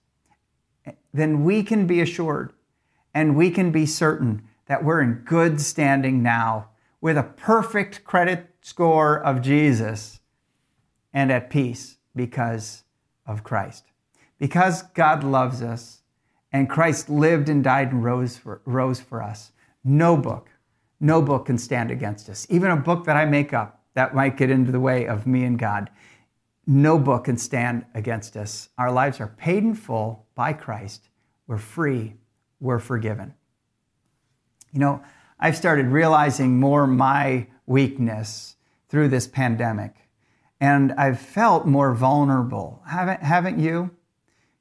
then 1.12 1.42
we 1.42 1.60
can 1.60 1.84
be 1.84 2.00
assured 2.00 2.52
and 3.12 3.34
we 3.34 3.50
can 3.50 3.72
be 3.72 3.84
certain 3.84 4.40
that 4.66 4.84
we're 4.84 5.00
in 5.00 5.14
good 5.26 5.60
standing 5.60 6.22
now 6.22 6.68
with 7.00 7.18
a 7.18 7.24
perfect 7.24 8.04
credit 8.04 8.48
score 8.62 9.20
of 9.20 9.42
Jesus 9.42 10.20
and 11.12 11.32
at 11.32 11.50
peace 11.50 11.96
because 12.14 12.84
of 13.26 13.42
Christ. 13.42 13.86
Because 14.38 14.82
God 14.82 15.24
loves 15.24 15.62
us 15.62 16.02
and 16.52 16.70
Christ 16.70 17.10
lived 17.10 17.48
and 17.48 17.64
died 17.64 17.90
and 17.90 18.04
rose 18.04 18.38
for, 18.38 18.62
rose 18.66 19.00
for 19.00 19.20
us, 19.20 19.50
no 19.82 20.16
book, 20.16 20.48
no 21.04 21.20
book 21.20 21.44
can 21.46 21.58
stand 21.58 21.90
against 21.90 22.30
us. 22.30 22.46
Even 22.48 22.70
a 22.70 22.76
book 22.76 23.04
that 23.04 23.14
I 23.14 23.26
make 23.26 23.52
up 23.52 23.82
that 23.92 24.14
might 24.14 24.38
get 24.38 24.48
into 24.48 24.72
the 24.72 24.80
way 24.80 25.06
of 25.06 25.26
me 25.26 25.44
and 25.44 25.58
God, 25.58 25.90
no 26.66 26.98
book 26.98 27.24
can 27.24 27.36
stand 27.36 27.84
against 27.94 28.38
us. 28.38 28.70
Our 28.78 28.90
lives 28.90 29.20
are 29.20 29.28
paid 29.28 29.62
in 29.62 29.74
full 29.74 30.24
by 30.34 30.54
Christ. 30.54 31.10
We're 31.46 31.58
free. 31.58 32.14
We're 32.58 32.78
forgiven. 32.78 33.34
You 34.72 34.80
know, 34.80 35.02
I've 35.38 35.58
started 35.58 35.88
realizing 35.88 36.58
more 36.58 36.86
my 36.86 37.48
weakness 37.66 38.56
through 38.88 39.08
this 39.08 39.26
pandemic, 39.26 39.94
and 40.58 40.92
I've 40.92 41.20
felt 41.20 41.66
more 41.66 41.92
vulnerable. 41.92 42.82
Haven't, 42.88 43.22
haven't 43.22 43.58
you? 43.58 43.90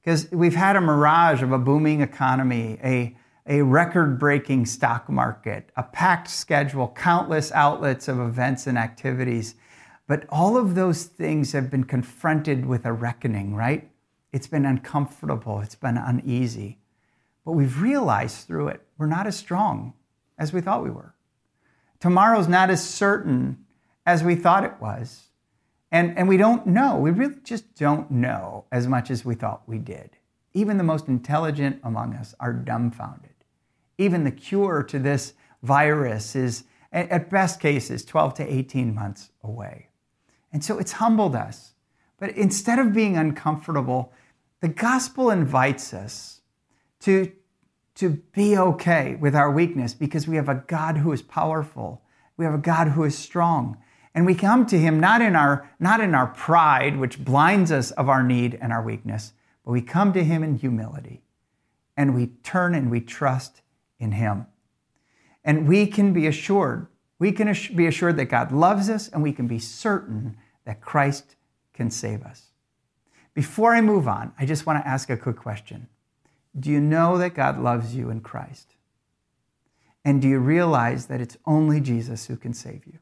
Because 0.01 0.29
we've 0.29 0.55
had 0.55 0.75
a 0.75 0.81
mirage 0.81 1.41
of 1.41 1.53
a 1.53 1.57
booming 1.57 2.01
economy, 2.01 2.77
a, 2.83 3.15
a 3.45 3.62
record 3.62 4.19
breaking 4.19 4.65
stock 4.65 5.09
market, 5.09 5.69
a 5.75 5.83
packed 5.83 6.29
schedule, 6.29 6.93
countless 6.95 7.51
outlets 7.51 8.07
of 8.07 8.19
events 8.19 8.67
and 8.67 8.77
activities. 8.77 9.55
But 10.07 10.25
all 10.29 10.57
of 10.57 10.75
those 10.75 11.03
things 11.03 11.51
have 11.51 11.69
been 11.69 11.83
confronted 11.83 12.65
with 12.65 12.85
a 12.85 12.93
reckoning, 12.93 13.53
right? 13.53 13.89
It's 14.31 14.47
been 14.47 14.65
uncomfortable, 14.65 15.59
it's 15.59 15.75
been 15.75 15.97
uneasy. 15.97 16.79
But 17.45 17.53
we've 17.53 17.81
realized 17.81 18.47
through 18.47 18.69
it 18.69 18.85
we're 18.97 19.07
not 19.07 19.27
as 19.27 19.35
strong 19.35 19.93
as 20.38 20.53
we 20.53 20.62
thought 20.62 20.83
we 20.83 20.89
were. 20.89 21.13
Tomorrow's 22.00 22.47
not 22.47 22.69
as 22.69 22.88
certain 22.88 23.65
as 24.05 24.23
we 24.23 24.35
thought 24.35 24.63
it 24.63 24.79
was. 24.79 25.29
And, 25.91 26.17
and 26.17 26.27
we 26.27 26.38
don't 26.38 26.65
know. 26.65 26.97
We 26.97 27.12
really 27.12 27.35
just 27.43 27.75
don't 27.75 28.09
know 28.09 28.65
as 28.71 28.88
much 28.88 29.12
as 29.12 29.23
we 29.23 29.35
thought 29.35 29.67
we 29.67 29.77
did. 29.77 30.17
Even 30.53 30.77
the 30.77 30.83
most 30.83 31.07
intelligent 31.07 31.79
among 31.83 32.15
us 32.15 32.33
are 32.39 32.53
dumbfounded. 32.53 33.33
Even 33.97 34.23
the 34.23 34.31
cure 34.31 34.83
to 34.83 35.00
this 35.00 35.33
virus 35.62 36.35
is, 36.35 36.63
at 36.91 37.29
best 37.29 37.59
cases, 37.59 38.05
12 38.05 38.35
to 38.35 38.53
18 38.53 38.93
months 38.93 39.31
away. 39.43 39.88
And 40.51 40.63
so 40.63 40.77
it's 40.77 40.93
humbled 40.93 41.35
us. 41.35 41.73
But 42.19 42.31
instead 42.31 42.79
of 42.79 42.93
being 42.93 43.17
uncomfortable, 43.17 44.13
the 44.62 44.67
gospel 44.67 45.29
invites 45.29 45.93
us 45.93 46.41
to, 47.01 47.31
to 47.95 48.21
be 48.31 48.57
okay 48.57 49.15
with 49.15 49.35
our 49.35 49.51
weakness 49.51 49.93
because 49.93 50.27
we 50.27 50.38
have 50.38 50.47
a 50.47 50.63
God 50.67 50.97
who 50.97 51.12
is 51.12 51.21
powerful. 51.21 52.01
We 52.38 52.45
have 52.45 52.53
a 52.53 52.59
God 52.59 52.89
who 52.89 53.03
is 53.03 53.17
strong. 53.17 53.77
And 54.15 54.25
we 54.25 54.35
come 54.35 54.65
to 54.67 54.77
him 54.77 55.00
not 55.00 55.21
in 55.21 55.35
our 55.35 55.69
not 55.79 56.00
in 56.00 56.13
our 56.13 56.27
pride 56.27 56.97
which 56.97 57.25
blinds 57.25 57.71
us 57.71 57.91
of 57.91 58.09
our 58.09 58.21
need 58.21 58.57
and 58.62 58.71
our 58.71 58.83
weakness, 58.83 59.33
but 59.65 59.71
we 59.71 59.81
come 59.81 60.13
to 60.13 60.23
him 60.23 60.43
in 60.43 60.55
humility. 60.55 61.23
And 61.97 62.13
we 62.15 62.27
turn 62.43 62.75
and 62.75 62.91
we 62.91 63.01
trust 63.01 63.62
in 64.03 64.12
him. 64.12 64.45
And 65.43 65.67
we 65.67 65.88
can 65.88 66.13
be 66.13 66.27
assured, 66.27 66.88
we 67.17 67.31
can 67.31 67.55
be 67.75 67.88
assured 67.88 68.17
that 68.17 68.25
God 68.25 68.51
loves 68.51 68.89
us 68.89 69.07
and 69.07 69.24
we 69.24 69.33
can 69.33 69.48
be 69.48 69.60
certain 69.60 70.38
that 70.65 70.81
Christ 70.81 71.36
can 71.74 71.89
save 71.89 72.24
us. 72.24 72.51
Before 73.33 73.74
I 73.74 73.81
move 73.81 74.07
on, 74.07 74.33
I 74.38 74.45
just 74.45 74.65
want 74.65 74.83
to 74.83 74.88
ask 74.88 75.10
a 75.10 75.17
quick 75.17 75.38
question. 75.38 75.88
Do 76.57 76.69
you 76.69 76.79
know 76.79 77.17
that 77.17 77.33
God 77.33 77.60
loves 77.60 77.95
you 77.95 78.10
in 78.10 78.22
Christ? 78.22 78.75
And 80.05 80.22
do 80.22 80.27
you 80.27 80.39
realize 80.39 81.07
that 81.07 81.22
it's 81.22 81.38
only 81.45 81.79
Jesus 81.81 82.27
who 82.27 82.36
can 82.36 82.53
save 82.53 82.86
you? 82.86 83.00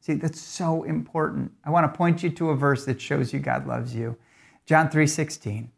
See, 0.00 0.14
that's 0.14 0.40
so 0.40 0.84
important. 0.84 1.52
I 1.64 1.70
want 1.70 1.92
to 1.92 1.96
point 1.96 2.22
you 2.22 2.30
to 2.30 2.50
a 2.50 2.56
verse 2.56 2.84
that 2.84 3.00
shows 3.00 3.32
you 3.32 3.40
God 3.40 3.66
loves 3.66 3.94
you. 3.94 4.16
John 4.64 4.88
3:16. 4.88 5.70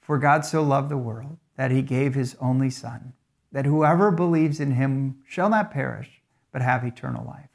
For 0.00 0.18
God 0.18 0.44
so 0.44 0.62
loved 0.62 0.88
the 0.88 0.96
world 0.96 1.38
that 1.56 1.70
he 1.70 1.82
gave 1.82 2.14
his 2.14 2.34
only 2.40 2.70
son, 2.70 3.12
that 3.52 3.66
whoever 3.66 4.10
believes 4.10 4.60
in 4.60 4.72
him 4.72 5.16
shall 5.26 5.48
not 5.48 5.70
perish, 5.70 6.22
but 6.52 6.62
have 6.62 6.84
eternal 6.84 7.24
life. 7.24 7.48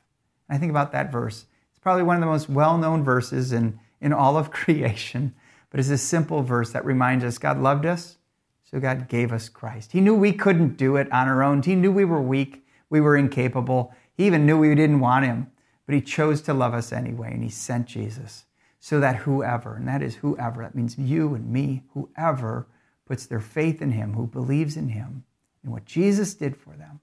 And 0.47 0.55
I 0.55 0.59
think 0.59 0.69
about 0.69 0.91
that 0.91 1.11
verse. 1.11 1.45
It's 1.71 1.79
probably 1.79 2.03
one 2.03 2.15
of 2.15 2.21
the 2.21 2.27
most 2.27 2.49
well-known 2.49 3.03
verses 3.03 3.53
in, 3.53 3.79
in 4.01 4.13
all 4.13 4.37
of 4.37 4.51
creation, 4.51 5.33
but 5.69 5.79
it's 5.79 5.89
a 5.89 5.97
simple 5.97 6.43
verse 6.43 6.71
that 6.71 6.85
reminds 6.85 7.23
us 7.23 7.37
God 7.37 7.59
loved 7.59 7.85
us, 7.85 8.17
so 8.63 8.79
God 8.79 9.07
gave 9.07 9.31
us 9.31 9.49
Christ. 9.49 9.91
He 9.91 10.01
knew 10.01 10.15
we 10.15 10.33
couldn't 10.33 10.77
do 10.77 10.95
it 10.95 11.11
on 11.11 11.27
our 11.27 11.43
own. 11.43 11.61
He 11.61 11.75
knew 11.75 11.91
we 11.91 12.05
were 12.05 12.21
weak, 12.21 12.65
we 12.89 13.01
were 13.01 13.17
incapable. 13.17 13.93
He 14.13 14.25
even 14.25 14.45
knew 14.45 14.57
we 14.57 14.73
didn't 14.75 15.01
want 15.01 15.25
him. 15.25 15.51
But 15.85 15.95
he 15.95 16.01
chose 16.01 16.41
to 16.43 16.53
love 16.53 16.73
us 16.73 16.91
anyway, 16.91 17.31
and 17.33 17.43
he 17.43 17.49
sent 17.49 17.85
Jesus 17.87 18.45
so 18.79 18.99
that 18.99 19.17
whoever, 19.17 19.75
and 19.75 19.87
that 19.87 20.01
is 20.01 20.15
whoever, 20.15 20.61
that 20.61 20.75
means 20.75 20.97
you 20.97 21.33
and 21.33 21.51
me, 21.51 21.83
whoever 21.93 22.67
puts 23.05 23.25
their 23.25 23.39
faith 23.39 23.81
in 23.81 23.91
him, 23.91 24.13
who 24.13 24.27
believes 24.27 24.77
in 24.77 24.89
him, 24.89 25.23
and 25.65 25.73
what 25.73 25.85
Jesus 25.85 26.35
did 26.35 26.55
for 26.55 26.75
them, 26.75 26.99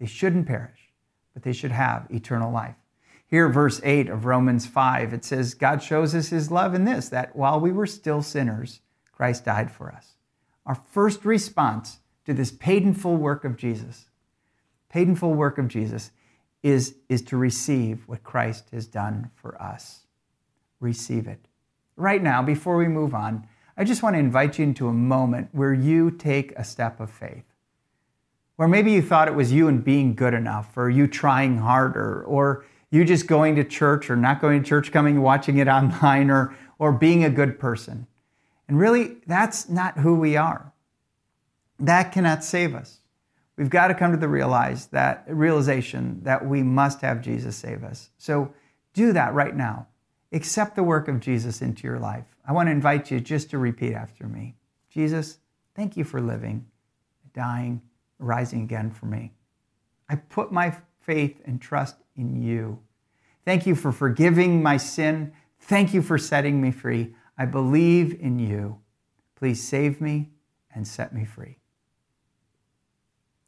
they 0.00 0.06
shouldn't 0.06 0.48
perish, 0.48 0.90
but 1.32 1.44
they 1.44 1.52
should 1.52 1.70
have 1.70 2.08
eternal 2.10 2.52
life. 2.52 2.74
Here, 3.24 3.48
verse 3.48 3.80
8 3.84 4.10
of 4.10 4.24
Romans 4.24 4.66
5, 4.66 5.12
it 5.12 5.24
says, 5.24 5.54
God 5.54 5.80
shows 5.80 6.12
us 6.12 6.28
his 6.28 6.50
love 6.50 6.74
in 6.74 6.84
this, 6.84 7.08
that 7.08 7.36
while 7.36 7.60
we 7.60 7.70
were 7.70 7.86
still 7.86 8.20
sinners, 8.20 8.80
Christ 9.12 9.44
died 9.44 9.70
for 9.70 9.92
us. 9.92 10.14
Our 10.66 10.74
first 10.74 11.24
response 11.24 12.00
to 12.26 12.34
this 12.34 12.50
paid 12.50 12.82
in 12.82 12.94
full 12.94 13.16
work 13.16 13.44
of 13.44 13.56
Jesus, 13.56 14.06
paid 14.88 15.06
in 15.06 15.14
full 15.14 15.34
work 15.34 15.56
of 15.56 15.68
Jesus, 15.68 16.10
is, 16.64 16.96
is 17.08 17.22
to 17.22 17.36
receive 17.36 18.08
what 18.08 18.24
Christ 18.24 18.70
has 18.72 18.88
done 18.88 19.30
for 19.36 19.60
us. 19.62 20.00
Receive 20.80 21.28
it. 21.28 21.46
Right 21.96 22.22
now, 22.22 22.42
before 22.42 22.76
we 22.76 22.88
move 22.88 23.14
on, 23.14 23.46
I 23.76 23.84
just 23.84 24.02
want 24.02 24.14
to 24.14 24.20
invite 24.20 24.58
you 24.58 24.64
into 24.64 24.88
a 24.88 24.92
moment 24.92 25.50
where 25.52 25.72
you 25.72 26.10
take 26.10 26.52
a 26.56 26.64
step 26.64 26.98
of 26.98 27.10
faith. 27.10 27.44
Or 28.56 28.68
maybe 28.68 28.92
you 28.92 29.02
thought 29.02 29.28
it 29.28 29.34
was 29.34 29.52
you 29.52 29.68
and 29.68 29.82
being 29.84 30.14
good 30.14 30.34
enough, 30.34 30.76
or 30.76 30.88
you 30.88 31.06
trying 31.06 31.58
harder, 31.58 32.22
or 32.24 32.64
you 32.90 33.04
just 33.04 33.26
going 33.26 33.56
to 33.56 33.64
church 33.64 34.08
or 34.08 34.16
not 34.16 34.40
going 34.40 34.62
to 34.62 34.68
church, 34.68 34.92
coming 34.92 35.20
watching 35.20 35.58
it 35.58 35.68
online 35.80 36.30
or, 36.30 36.54
or 36.78 36.92
being 36.92 37.24
a 37.24 37.30
good 37.30 37.58
person. 37.58 38.06
And 38.68 38.78
really, 38.78 39.16
that's 39.26 39.68
not 39.68 39.98
who 39.98 40.14
we 40.14 40.36
are. 40.36 40.72
That 41.80 42.12
cannot 42.12 42.44
save 42.44 42.74
us. 42.74 43.00
We've 43.56 43.70
got 43.70 43.88
to 43.88 43.94
come 43.94 44.12
to 44.12 44.16
the 44.16 44.28
realize 44.28 44.86
that 44.88 45.24
realization 45.28 46.20
that 46.22 46.46
we 46.46 46.62
must 46.62 47.00
have 47.02 47.20
Jesus 47.20 47.56
save 47.56 47.84
us. 47.84 48.10
So 48.18 48.52
do 48.94 49.12
that 49.12 49.34
right 49.34 49.54
now. 49.54 49.88
Accept 50.32 50.74
the 50.74 50.82
work 50.82 51.06
of 51.08 51.20
Jesus 51.20 51.62
into 51.62 51.86
your 51.86 51.98
life. 51.98 52.24
I 52.46 52.52
want 52.52 52.66
to 52.68 52.72
invite 52.72 53.10
you 53.10 53.20
just 53.20 53.50
to 53.50 53.58
repeat 53.58 53.94
after 53.94 54.26
me. 54.26 54.56
Jesus, 54.88 55.38
thank 55.74 55.96
you 55.96 56.04
for 56.04 56.20
living, 56.20 56.66
dying, 57.32 57.80
rising 58.18 58.62
again 58.62 58.90
for 58.90 59.06
me. 59.06 59.32
I 60.08 60.16
put 60.16 60.52
my 60.52 60.76
faith 61.00 61.40
and 61.44 61.60
trust 61.60 61.96
in 62.16 62.42
you. 62.42 62.78
Thank 63.44 63.66
you 63.66 63.74
for 63.74 63.92
forgiving 63.92 64.62
my 64.62 64.76
sin. 64.76 65.32
Thank 65.60 65.92
you 65.92 66.02
for 66.02 66.18
setting 66.18 66.60
me 66.60 66.70
free. 66.70 67.14
I 67.36 67.46
believe 67.46 68.18
in 68.20 68.38
you. 68.38 68.80
Please 69.36 69.62
save 69.62 70.00
me 70.00 70.30
and 70.74 70.86
set 70.86 71.14
me 71.14 71.24
free. 71.24 71.58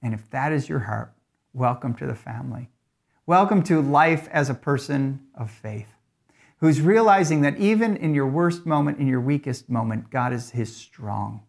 And 0.03 0.13
if 0.13 0.29
that 0.31 0.53
is 0.53 0.69
your 0.69 0.81
heart, 0.81 1.15
welcome 1.53 1.95
to 1.95 2.07
the 2.07 2.15
family. 2.15 2.69
Welcome 3.25 3.63
to 3.65 3.81
life 3.81 4.29
as 4.31 4.51
a 4.51 4.55
person 4.55 5.21
of 5.35 5.51
faith 5.51 5.97
who's 6.59 6.81
realizing 6.81 7.43
that 7.43 7.59
even 7.59 7.97
in 7.97 8.15
your 8.15 8.27
worst 8.27 8.67
moment, 8.67 8.99
in 8.99 9.07
your 9.07 9.21
weakest 9.21 9.69
moment, 9.69 10.11
God 10.11 10.33
is 10.33 10.51
his 10.51 10.75
strong, 10.75 11.43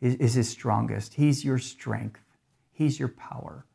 is 0.00 0.34
his 0.34 0.48
strongest. 0.48 1.14
He's 1.14 1.44
your 1.44 1.58
strength. 1.58 2.20
He's 2.80 2.98
your 2.98 3.08
power. 3.08 3.66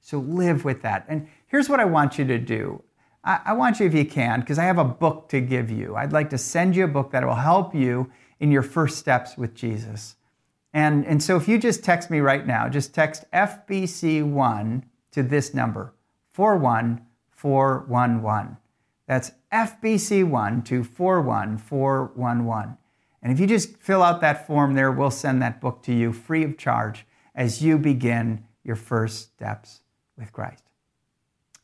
So 0.00 0.20
live 0.20 0.64
with 0.64 0.80
that. 0.80 1.04
And 1.06 1.28
here's 1.48 1.68
what 1.68 1.80
I 1.80 1.84
want 1.84 2.18
you 2.18 2.24
to 2.24 2.38
do. 2.38 2.82
I, 3.22 3.52
want 3.52 3.78
you, 3.78 3.84
if 3.84 3.92
you 3.92 4.06
can, 4.06 4.40
because 4.40 4.58
I 4.58 4.64
have 4.64 4.78
a 4.78 4.84
book 4.84 5.28
to 5.28 5.42
give 5.42 5.70
you. 5.70 5.96
I'd 5.96 6.14
like 6.14 6.30
to 6.30 6.38
send 6.38 6.74
you 6.74 6.84
a 6.84 6.88
book 6.88 7.10
that 7.10 7.26
will 7.26 7.34
help 7.34 7.74
you 7.74 8.10
in 8.40 8.50
your 8.50 8.62
first 8.62 8.96
steps 8.96 9.36
with 9.36 9.54
Jesus. 9.54 10.16
And, 10.72 11.04
and 11.04 11.22
so 11.22 11.36
if 11.36 11.46
you 11.46 11.58
just 11.58 11.84
text 11.84 12.10
me 12.10 12.20
right 12.20 12.46
now, 12.46 12.70
just 12.70 12.94
text 12.94 13.26
FBC1 13.34 14.84
to 15.12 15.22
this 15.22 15.52
number, 15.52 15.92
41411. 16.32 18.56
That's 19.06 19.32
FBC1 19.52 20.64
to 20.64 20.84
41411. 20.84 22.78
And 23.22 23.30
if 23.30 23.38
you 23.38 23.46
just 23.46 23.76
fill 23.76 24.02
out 24.02 24.22
that 24.22 24.46
form 24.46 24.72
there, 24.72 24.90
we'll 24.90 25.10
send 25.10 25.42
that 25.42 25.60
book 25.60 25.82
to 25.82 25.92
you 25.92 26.14
free 26.14 26.44
of 26.44 26.56
charge 26.56 27.04
as 27.34 27.62
you 27.62 27.76
begin 27.76 28.42
your 28.64 28.76
first 28.76 29.22
steps 29.34 29.80
with 30.18 30.32
Christ. 30.32 30.64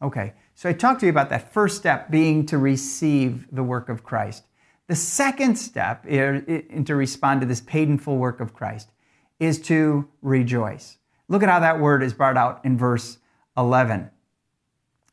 Okay, 0.02 0.35
so 0.54 0.69
I 0.69 0.73
talked 0.73 1.00
to 1.00 1.07
you 1.07 1.11
about 1.11 1.30
that 1.30 1.52
first 1.52 1.76
step 1.76 2.11
being 2.11 2.47
to 2.47 2.59
receive 2.59 3.47
the 3.52 3.62
work 3.62 3.88
of 3.88 4.02
Christ. 4.02 4.45
The 4.87 4.97
second 4.97 5.57
step 5.57 6.07
in 6.07 6.85
to 6.85 6.95
respond 6.95 7.42
to 7.42 7.47
this 7.47 7.61
paid 7.61 7.88
in 7.88 7.99
full 7.99 8.16
work 8.16 8.40
of 8.40 8.54
Christ 8.54 8.90
is 9.38 9.61
to 9.62 10.09
rejoice. 10.23 10.99
Look 11.28 11.42
at 11.42 11.49
how 11.49 11.61
that 11.61 11.80
word 11.80 12.02
is 12.02 12.12
brought 12.12 12.37
out 12.37 12.64
in 12.64 12.76
verse 12.76 13.19
11. 13.57 14.11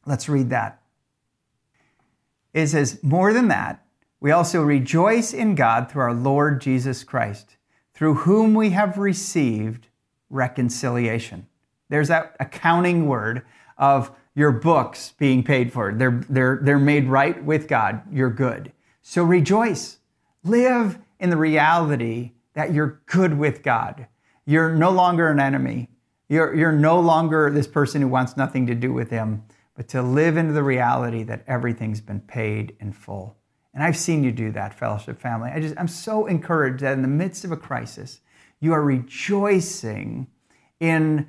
Let's 0.06 0.29
read 0.29 0.50
that. 0.50 0.82
It 2.53 2.67
says, 2.67 3.00
More 3.03 3.34
than 3.34 3.50
that, 3.50 3.86
we 4.20 4.32
also 4.32 4.63
rejoice 4.63 5.34
in 5.34 5.53
God 5.53 5.91
through 5.91 6.01
our 6.01 6.13
Lord 6.13 6.60
Jesus 6.60 7.03
Christ, 7.03 7.58
through 7.94 8.15
whom 8.15 8.56
we 8.56 8.72
have 8.72 8.98
received 8.98 9.89
reconciliation. 10.29 11.48
There's 11.89 12.10
that 12.10 12.36
accounting 12.39 13.08
word 13.08 13.46
of 13.77 14.12
your 14.36 14.51
books 14.51 15.13
being 15.17 15.44
paid 15.44 15.74
for. 15.74 15.94
They're, 15.94 16.24
they're, 16.29 16.60
they're 16.62 16.79
made 16.79 17.08
right 17.08 17.44
with 17.44 17.67
God. 17.67 18.01
You're 18.12 18.29
good. 18.29 18.72
So 19.01 19.24
rejoice. 19.24 19.98
Live 20.44 21.00
in 21.20 21.29
the 21.29 21.38
reality 21.38 22.34
that 22.54 22.73
you're 22.73 23.02
good 23.06 23.38
with 23.38 23.63
God. 23.63 24.08
You're 24.45 24.76
no 24.76 24.91
longer 24.91 25.30
an 25.30 25.39
enemy. 25.39 25.89
You're, 26.30 26.54
you're 26.56 26.71
no 26.71 27.00
longer 27.00 27.50
this 27.50 27.67
person 27.67 28.02
who 28.02 28.08
wants 28.08 28.38
nothing 28.38 28.67
to 28.67 28.76
do 28.76 28.93
with 28.93 29.10
him, 29.10 29.43
but 29.76 29.88
to 29.89 30.02
live 30.02 30.38
into 30.38 30.54
the 30.54 30.63
reality 30.63 31.23
that 31.23 31.43
everything's 31.47 32.02
been 32.02 32.19
paid 32.19 32.76
in 32.80 32.93
full. 32.93 33.38
And 33.73 33.84
I've 33.84 33.97
seen 33.97 34.23
you 34.23 34.32
do 34.32 34.52
that, 34.52 34.73
fellowship 34.73 35.21
family. 35.21 35.52
I 35.54 35.60
just, 35.60 35.76
I'm 35.78 35.88
so 35.88 36.26
encouraged 36.26 36.82
that 36.82 36.93
in 36.93 37.02
the 37.02 37.08
midst 37.08 37.45
of 37.45 37.52
a 37.52 37.58
crisis, 37.58 38.21
you 38.60 38.73
are 38.73 38.84
rejoicing 38.84 40.28
in, 40.80 41.28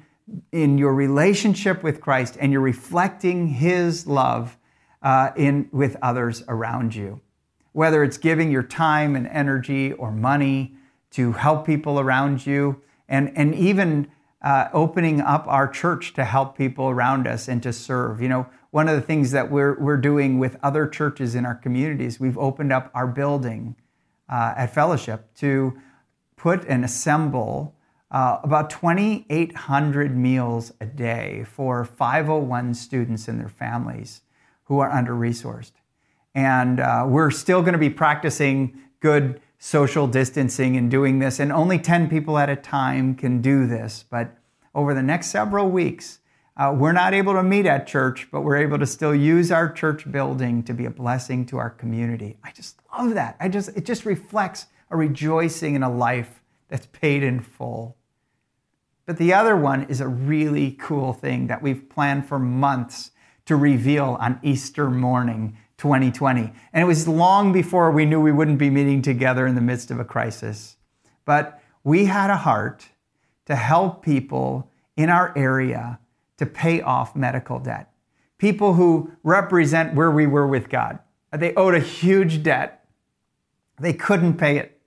in 0.53 0.79
your 0.79 0.95
relationship 0.95 1.83
with 1.83 2.01
Christ 2.01 2.37
and 2.41 2.53
you're 2.53 2.61
reflecting 2.61 3.49
his 3.49 4.07
love 4.07 4.57
uh, 5.03 5.31
in, 5.37 5.69
with 5.73 5.97
others 6.03 6.43
around 6.49 6.95
you. 6.95 7.21
Whether 7.73 8.03
it's 8.03 8.19
giving 8.19 8.51
your 8.51 8.63
time 8.63 9.15
and 9.15 9.27
energy 9.29 9.93
or 9.93 10.11
money 10.11 10.75
to 11.13 11.33
help 11.33 11.67
people 11.67 12.01
around 12.01 12.47
you, 12.47 12.83
and, 13.09 13.33
and 13.37 13.55
even 13.55 14.09
uh, 14.43 14.69
opening 14.73 15.21
up 15.21 15.47
our 15.49 15.67
church 15.67 16.13
to 16.15 16.25
help 16.25 16.57
people 16.57 16.89
around 16.89 17.27
us 17.27 17.49
and 17.49 17.63
to 17.63 17.73
serve. 17.73 18.21
You 18.21 18.29
know, 18.29 18.47
one 18.71 18.89
of 18.89 18.95
the 18.95 19.03
things 19.03 19.31
that 19.31 19.51
we're, 19.51 19.79
we're 19.81 19.97
doing 19.97 20.39
with 20.39 20.57
other 20.63 20.87
churches 20.87 21.35
in 21.35 21.47
our 21.47 21.55
communities, 21.55 22.21
we've 22.21 22.39
opened 22.39 22.73
up 22.73 22.91
our 22.95 23.07
building 23.07 23.77
uh, 24.29 24.55
at 24.57 24.75
Fellowship 24.75 25.35
to 25.37 25.79
put 26.37 26.65
and 26.67 26.85
assemble 26.85 27.75
uh, 28.11 28.39
about 28.43 28.71
2,800 28.71 30.17
meals 30.17 30.73
a 30.81 30.87
day 30.87 31.45
for 31.45 31.85
501 31.85 32.75
students 32.75 33.29
and 33.29 33.39
their 33.39 33.49
families 33.49 34.23
who 34.65 34.79
are 34.79 34.91
under 34.91 35.13
resourced. 35.13 35.73
And 36.35 36.81
uh, 36.81 37.05
we're 37.07 37.31
still 37.31 37.61
going 37.61 37.73
to 37.73 37.79
be 37.79 37.91
practicing 37.91 38.79
good 39.01 39.41
social 39.59 40.07
distancing 40.07 40.77
and 40.77 40.91
doing 40.91 41.19
this, 41.19 41.41
and 41.41 41.53
only 41.53 41.79
10 41.79 42.09
people 42.09 42.39
at 42.39 42.49
a 42.49 42.57
time 42.57 43.15
can 43.15 43.41
do 43.41 43.67
this. 43.67 44.05
But 44.09 44.37
over 44.75 44.95
the 44.95 45.03
next 45.03 45.29
several 45.29 45.69
weeks, 45.69 46.21
uh, 46.57 46.75
we're 46.77 46.93
not 46.93 47.15
able 47.15 47.35
to 47.35 47.43
meet 47.43 47.67
at 47.67 47.87
church, 47.87 48.29
but 48.31 48.43
we're 48.43 48.57
able 48.57 48.79
to 48.79 48.87
still 48.87 49.15
use 49.15 49.53
our 49.53 49.71
church 49.71 50.11
building 50.11 50.63
to 50.65 50.75
be 50.75 50.87
a 50.87 50.91
blessing 50.91 51.47
to 51.47 51.59
our 51.59 51.71
community. 51.71 52.37
I 52.43 52.51
just 52.53 52.81
love 52.97 53.15
that. 53.15 53.37
I 53.39 53.49
just 53.49 53.71
it 53.77 53.85
just 53.85 54.05
reflects 54.05 54.67
a 54.91 54.97
rejoicing 54.97 55.75
in 55.75 55.83
a 55.83 55.91
life 55.91 56.41
that's 56.69 56.87
paid 56.87 57.23
in 57.23 57.41
full. 57.41 57.97
But 59.09 59.17
the 59.17 59.33
other 59.33 59.57
one 59.57 59.85
is 59.85 60.03
a 60.03 60.07
really 60.07 60.73
cool 60.73 61.15
thing 61.15 61.47
that 61.47 61.63
we've 61.63 61.89
planned 61.89 62.29
for 62.29 62.39
months 62.39 63.11
to 63.47 63.57
reveal 63.57 64.19
on 64.21 64.39
Easter 64.43 64.91
morning 64.91 65.57
2020. 65.79 66.53
And 66.75 66.83
it 66.83 66.87
was 66.87 67.09
long 67.09 67.51
before 67.51 67.91
we 67.91 68.05
knew 68.05 68.21
we 68.21 68.33
wouldn't 68.33 68.59
be 68.59 68.69
meeting 68.69 69.01
together 69.01 69.47
in 69.47 69.55
the 69.55 69.63
midst 69.63 69.91
of 69.91 69.99
a 69.99 70.05
crisis. 70.05 70.77
But 71.25 71.59
we 71.85 72.05
had 72.05 72.29
a 72.29 72.37
heart 72.37 72.91
to 73.47 73.57
help 73.57 74.05
people 74.05 74.71
in 74.95 75.09
our 75.09 75.33
area 75.39 76.01
to 76.37 76.45
pay 76.45 76.83
off 76.83 77.17
medical 77.17 77.59
debt. 77.59 77.91
People 78.37 78.75
who 78.75 79.13
represent 79.23 79.95
where 79.95 80.11
we 80.11 80.27
were 80.27 80.47
with 80.47 80.69
God. 80.69 80.99
They 81.33 81.55
owed 81.55 81.75
a 81.75 81.81
huge 81.81 82.43
debt. 82.43 82.85
They 83.81 83.95
couldn't 83.95 84.35
pay 84.35 84.59
it, 84.59 84.83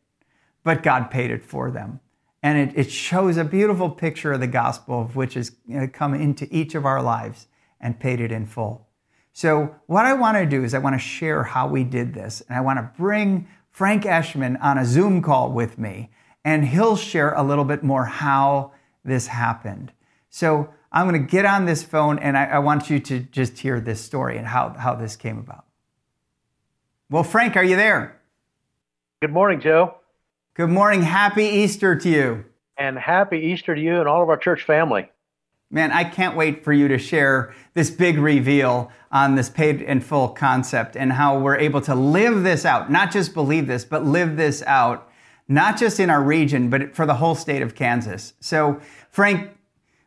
but 0.64 0.84
God 0.84 1.10
paid 1.10 1.32
it 1.32 1.44
for 1.44 1.72
them. 1.72 2.02
And 2.44 2.58
it, 2.58 2.78
it 2.78 2.92
shows 2.92 3.38
a 3.38 3.44
beautiful 3.44 3.90
picture 3.90 4.34
of 4.34 4.40
the 4.40 4.48
gospel 4.48 5.02
of 5.02 5.16
which 5.16 5.36
has 5.36 5.52
come 5.94 6.14
into 6.14 6.48
each 6.50 6.74
of 6.76 6.86
our 6.86 7.02
lives 7.02 7.48
and 7.80 8.00
paid 8.00 8.20
it 8.20 8.32
in 8.32 8.46
full. 8.46 8.88
So, 9.34 9.76
what 9.86 10.06
I 10.06 10.14
want 10.14 10.38
to 10.38 10.46
do 10.46 10.64
is 10.64 10.74
I 10.74 10.80
want 10.80 10.96
to 10.96 11.00
share 11.00 11.44
how 11.44 11.68
we 11.68 11.84
did 11.84 12.14
this, 12.14 12.42
and 12.42 12.58
I 12.58 12.62
want 12.62 12.80
to 12.80 12.92
bring 12.98 13.48
Frank 13.70 14.04
Eschman 14.04 14.62
on 14.62 14.78
a 14.78 14.86
Zoom 14.86 15.22
call 15.22 15.52
with 15.52 15.78
me, 15.78 16.10
and 16.44 16.66
he'll 16.66 16.98
share 16.98 17.34
a 17.34 17.44
little 17.44 17.64
bit 17.64 17.82
more 17.82 18.06
how 18.06 18.74
this 19.06 19.28
happened. 19.28 19.94
So, 20.30 20.70
I'm 20.92 21.08
going 21.08 21.26
to 21.26 21.32
get 21.32 21.46
on 21.46 21.66
this 21.66 21.82
phone, 21.82 22.20
and 22.20 22.38
I, 22.38 22.46
I 22.46 22.60
want 22.60 22.90
you 22.90 23.00
to 23.00 23.20
just 23.20 23.60
hear 23.60 23.80
this 23.80 24.02
story 24.02 24.38
and 24.38 24.46
how, 24.46 24.76
how 24.78 24.96
this 24.96 25.16
came 25.16 25.38
about. 25.38 25.66
Well, 27.10 27.24
Frank, 27.24 27.56
are 27.56 27.64
you 27.64 27.78
there? 27.78 28.20
Good 29.22 29.32
morning, 29.32 29.62
Joe. 29.62 30.01
Good 30.54 30.70
morning. 30.70 31.02
Happy 31.02 31.46
Easter 31.46 31.96
to 31.96 32.10
you. 32.10 32.44
And 32.76 33.00
happy 33.00 33.38
Easter 33.38 33.74
to 33.74 33.80
you 33.80 34.00
and 34.00 34.08
all 34.10 34.22
of 34.22 34.28
our 34.28 34.36
church 34.36 34.64
family. 34.64 35.10
Man, 35.70 35.94
I 35.94 36.04
can't 36.04 36.36
wait 36.36 36.62
for 36.66 36.74
you 36.74 36.90
to 36.90 36.98
share 36.98 37.56
this 37.74 37.90
big 37.90 38.18
reveal 38.18 38.92
on 39.14 39.36
this 39.36 39.50
paid 39.50 39.82
in 39.82 40.02
full 40.02 40.28
concept 40.28 40.98
and 40.98 41.14
how 41.14 41.40
we're 41.40 41.56
able 41.56 41.80
to 41.80 41.96
live 41.96 42.44
this 42.44 42.66
out, 42.66 42.92
not 42.92 43.14
just 43.14 43.34
believe 43.34 43.66
this, 43.66 43.86
but 43.86 44.04
live 44.04 44.36
this 44.36 44.62
out, 44.64 45.10
not 45.48 45.78
just 45.78 46.02
in 46.02 46.10
our 46.10 46.22
region, 46.22 46.70
but 46.70 46.94
for 46.94 47.06
the 47.06 47.16
whole 47.16 47.36
state 47.36 47.62
of 47.62 47.74
Kansas. 47.74 48.34
So, 48.42 48.82
Frank, 49.10 49.52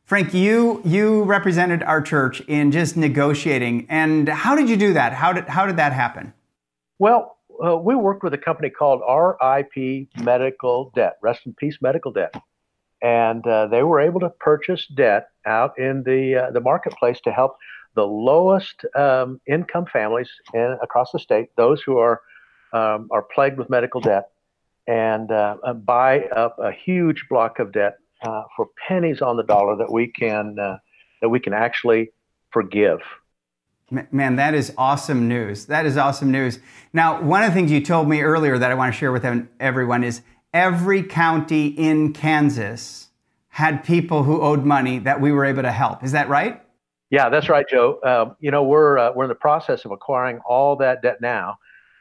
Frank, 0.04 0.34
you 0.34 0.82
you 0.84 1.22
represented 1.22 1.82
our 1.82 2.02
church 2.02 2.42
in 2.42 2.70
just 2.70 2.98
negotiating, 2.98 3.86
and 3.88 4.28
how 4.28 4.54
did 4.54 4.68
you 4.68 4.76
do 4.76 4.92
that? 4.92 5.14
How 5.14 5.32
did 5.32 5.48
how 5.48 5.64
did 5.64 5.78
that 5.78 5.94
happen? 5.94 6.34
Well, 6.98 7.38
uh, 7.62 7.76
we 7.76 7.94
worked 7.94 8.22
with 8.22 8.34
a 8.34 8.38
company 8.38 8.70
called 8.70 9.00
RIP 9.08 10.08
Medical 10.22 10.92
Debt, 10.94 11.18
Rest 11.22 11.42
in 11.46 11.54
Peace 11.54 11.78
Medical 11.80 12.12
Debt, 12.12 12.34
and 13.02 13.46
uh, 13.46 13.66
they 13.66 13.82
were 13.82 14.00
able 14.00 14.20
to 14.20 14.30
purchase 14.30 14.86
debt 14.86 15.28
out 15.46 15.78
in 15.78 16.02
the 16.04 16.46
uh, 16.46 16.50
the 16.50 16.60
marketplace 16.60 17.20
to 17.24 17.32
help 17.32 17.56
the 17.94 18.06
lowest 18.06 18.84
um, 18.96 19.40
income 19.46 19.86
families 19.92 20.30
in, 20.52 20.76
across 20.82 21.12
the 21.12 21.18
state, 21.18 21.50
those 21.56 21.82
who 21.82 21.98
are 21.98 22.22
um, 22.72 23.08
are 23.12 23.22
plagued 23.22 23.58
with 23.58 23.70
medical 23.70 24.00
debt, 24.00 24.30
and 24.86 25.30
uh, 25.30 25.56
uh 25.64 25.74
buy 25.74 26.22
up 26.36 26.56
a 26.58 26.72
huge 26.72 27.26
block 27.28 27.58
of 27.58 27.72
debt 27.72 27.98
uh, 28.22 28.42
for 28.56 28.68
pennies 28.88 29.20
on 29.22 29.36
the 29.36 29.44
dollar 29.44 29.76
that 29.76 29.92
we 29.92 30.08
can 30.08 30.56
that 30.56 31.28
we 31.28 31.40
can 31.40 31.52
actually 31.52 32.10
forgive. 32.52 33.00
Man, 33.90 34.36
that 34.36 34.54
is 34.54 34.72
awesome 34.78 35.28
news. 35.28 35.66
That 35.66 35.84
is 35.84 35.96
awesome 35.96 36.30
news. 36.30 36.58
Now, 36.92 37.20
one 37.20 37.42
of 37.42 37.50
the 37.50 37.54
things 37.54 37.70
you 37.70 37.82
told 37.82 38.08
me 38.08 38.22
earlier 38.22 38.58
that 38.58 38.70
I 38.70 38.74
want 38.74 38.92
to 38.92 38.98
share 38.98 39.12
with 39.12 39.26
everyone 39.60 40.02
is 40.02 40.22
every 40.54 41.02
county 41.02 41.66
in 41.66 42.12
Kansas 42.12 43.08
had 43.48 43.84
people 43.84 44.22
who 44.22 44.40
owed 44.40 44.64
money 44.64 44.98
that 45.00 45.20
we 45.20 45.32
were 45.32 45.44
able 45.44 45.62
to 45.62 45.70
help. 45.70 46.02
Is 46.02 46.12
that 46.12 46.28
right? 46.28 46.62
Yeah, 47.10 47.28
that's 47.28 47.48
right, 47.48 47.66
Joe. 47.68 48.00
Uh, 48.02 48.34
you 48.40 48.50
know, 48.50 48.64
we're 48.64 48.98
uh, 48.98 49.12
we're 49.12 49.24
in 49.24 49.28
the 49.28 49.34
process 49.34 49.84
of 49.84 49.90
acquiring 49.90 50.40
all 50.46 50.76
that 50.76 51.02
debt 51.02 51.20
now. 51.20 51.58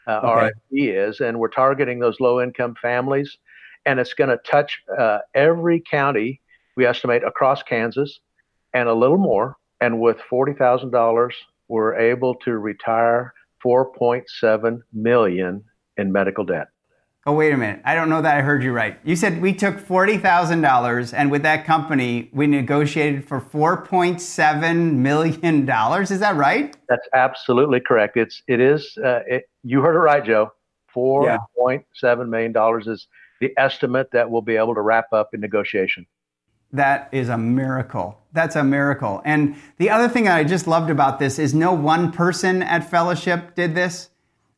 Uh, 0.07 0.11
okay. 0.23 0.51
RFP 0.71 1.09
is, 1.09 1.19
and 1.19 1.39
we're 1.39 1.49
targeting 1.49 1.99
those 1.99 2.19
low-income 2.19 2.75
families, 2.81 3.37
and 3.85 3.99
it's 3.99 4.13
going 4.13 4.29
to 4.29 4.37
touch 4.37 4.81
uh, 4.97 5.19
every 5.35 5.81
county 5.81 6.41
we 6.75 6.85
estimate 6.85 7.23
across 7.23 7.61
Kansas, 7.61 8.19
and 8.73 8.89
a 8.89 8.93
little 8.93 9.17
more. 9.17 9.57
And 9.81 9.99
with 9.99 10.19
forty 10.29 10.53
thousand 10.53 10.91
dollars, 10.91 11.35
we're 11.73 11.95
able 11.95 12.35
to 12.35 12.59
retire 12.59 13.33
four 13.59 13.91
point 13.93 14.29
seven 14.29 14.83
million 14.93 15.63
in 15.97 16.11
medical 16.11 16.45
debt. 16.45 16.67
Oh, 17.25 17.33
wait 17.33 17.51
a 17.51 17.57
minute. 17.57 17.81
I 17.83 17.95
don't 17.95 18.09
know 18.09 18.21
that 18.21 18.37
I 18.37 18.41
heard 18.41 18.61
you 18.61 18.71
right. 18.71 18.99
You 19.03 19.15
said 19.15 19.41
we 19.41 19.53
took 19.53 19.77
$40,000 19.77 21.13
and 21.17 21.31
with 21.31 21.41
that 21.43 21.65
company, 21.65 22.29
we 22.31 22.45
negotiated 22.45 23.25
for 23.27 23.39
$4.7 23.41 24.93
million. 24.93 25.69
Is 26.01 26.19
that 26.19 26.35
right? 26.35 26.77
That's 26.89 27.07
absolutely 27.13 27.79
correct. 27.79 28.17
It's, 28.17 28.43
it 28.47 28.59
is, 28.59 28.95
uh, 29.03 29.21
it, 29.25 29.49
you 29.63 29.81
heard 29.81 29.95
it 29.95 29.99
right, 29.99 30.23
Joe. 30.23 30.51
$4.7 30.95 31.85
yeah. 32.03 32.23
million 32.25 32.53
is 32.91 33.07
the 33.39 33.51
estimate 33.57 34.09
that 34.11 34.29
we'll 34.29 34.41
be 34.41 34.57
able 34.57 34.75
to 34.75 34.81
wrap 34.81 35.11
up 35.11 35.29
in 35.33 35.39
negotiation. 35.39 36.05
That 36.73 37.09
is 37.11 37.29
a 37.29 37.37
miracle. 37.37 38.19
That's 38.33 38.55
a 38.55 38.63
miracle. 38.63 39.21
And 39.23 39.55
the 39.77 39.91
other 39.91 40.09
thing 40.09 40.23
that 40.25 40.35
I 40.35 40.43
just 40.43 40.67
loved 40.67 40.89
about 40.89 41.19
this 41.19 41.37
is 41.39 41.53
no 41.53 41.71
one 41.71 42.11
person 42.11 42.63
at 42.63 42.89
Fellowship 42.89 43.55
did 43.55 43.75
this 43.75 44.09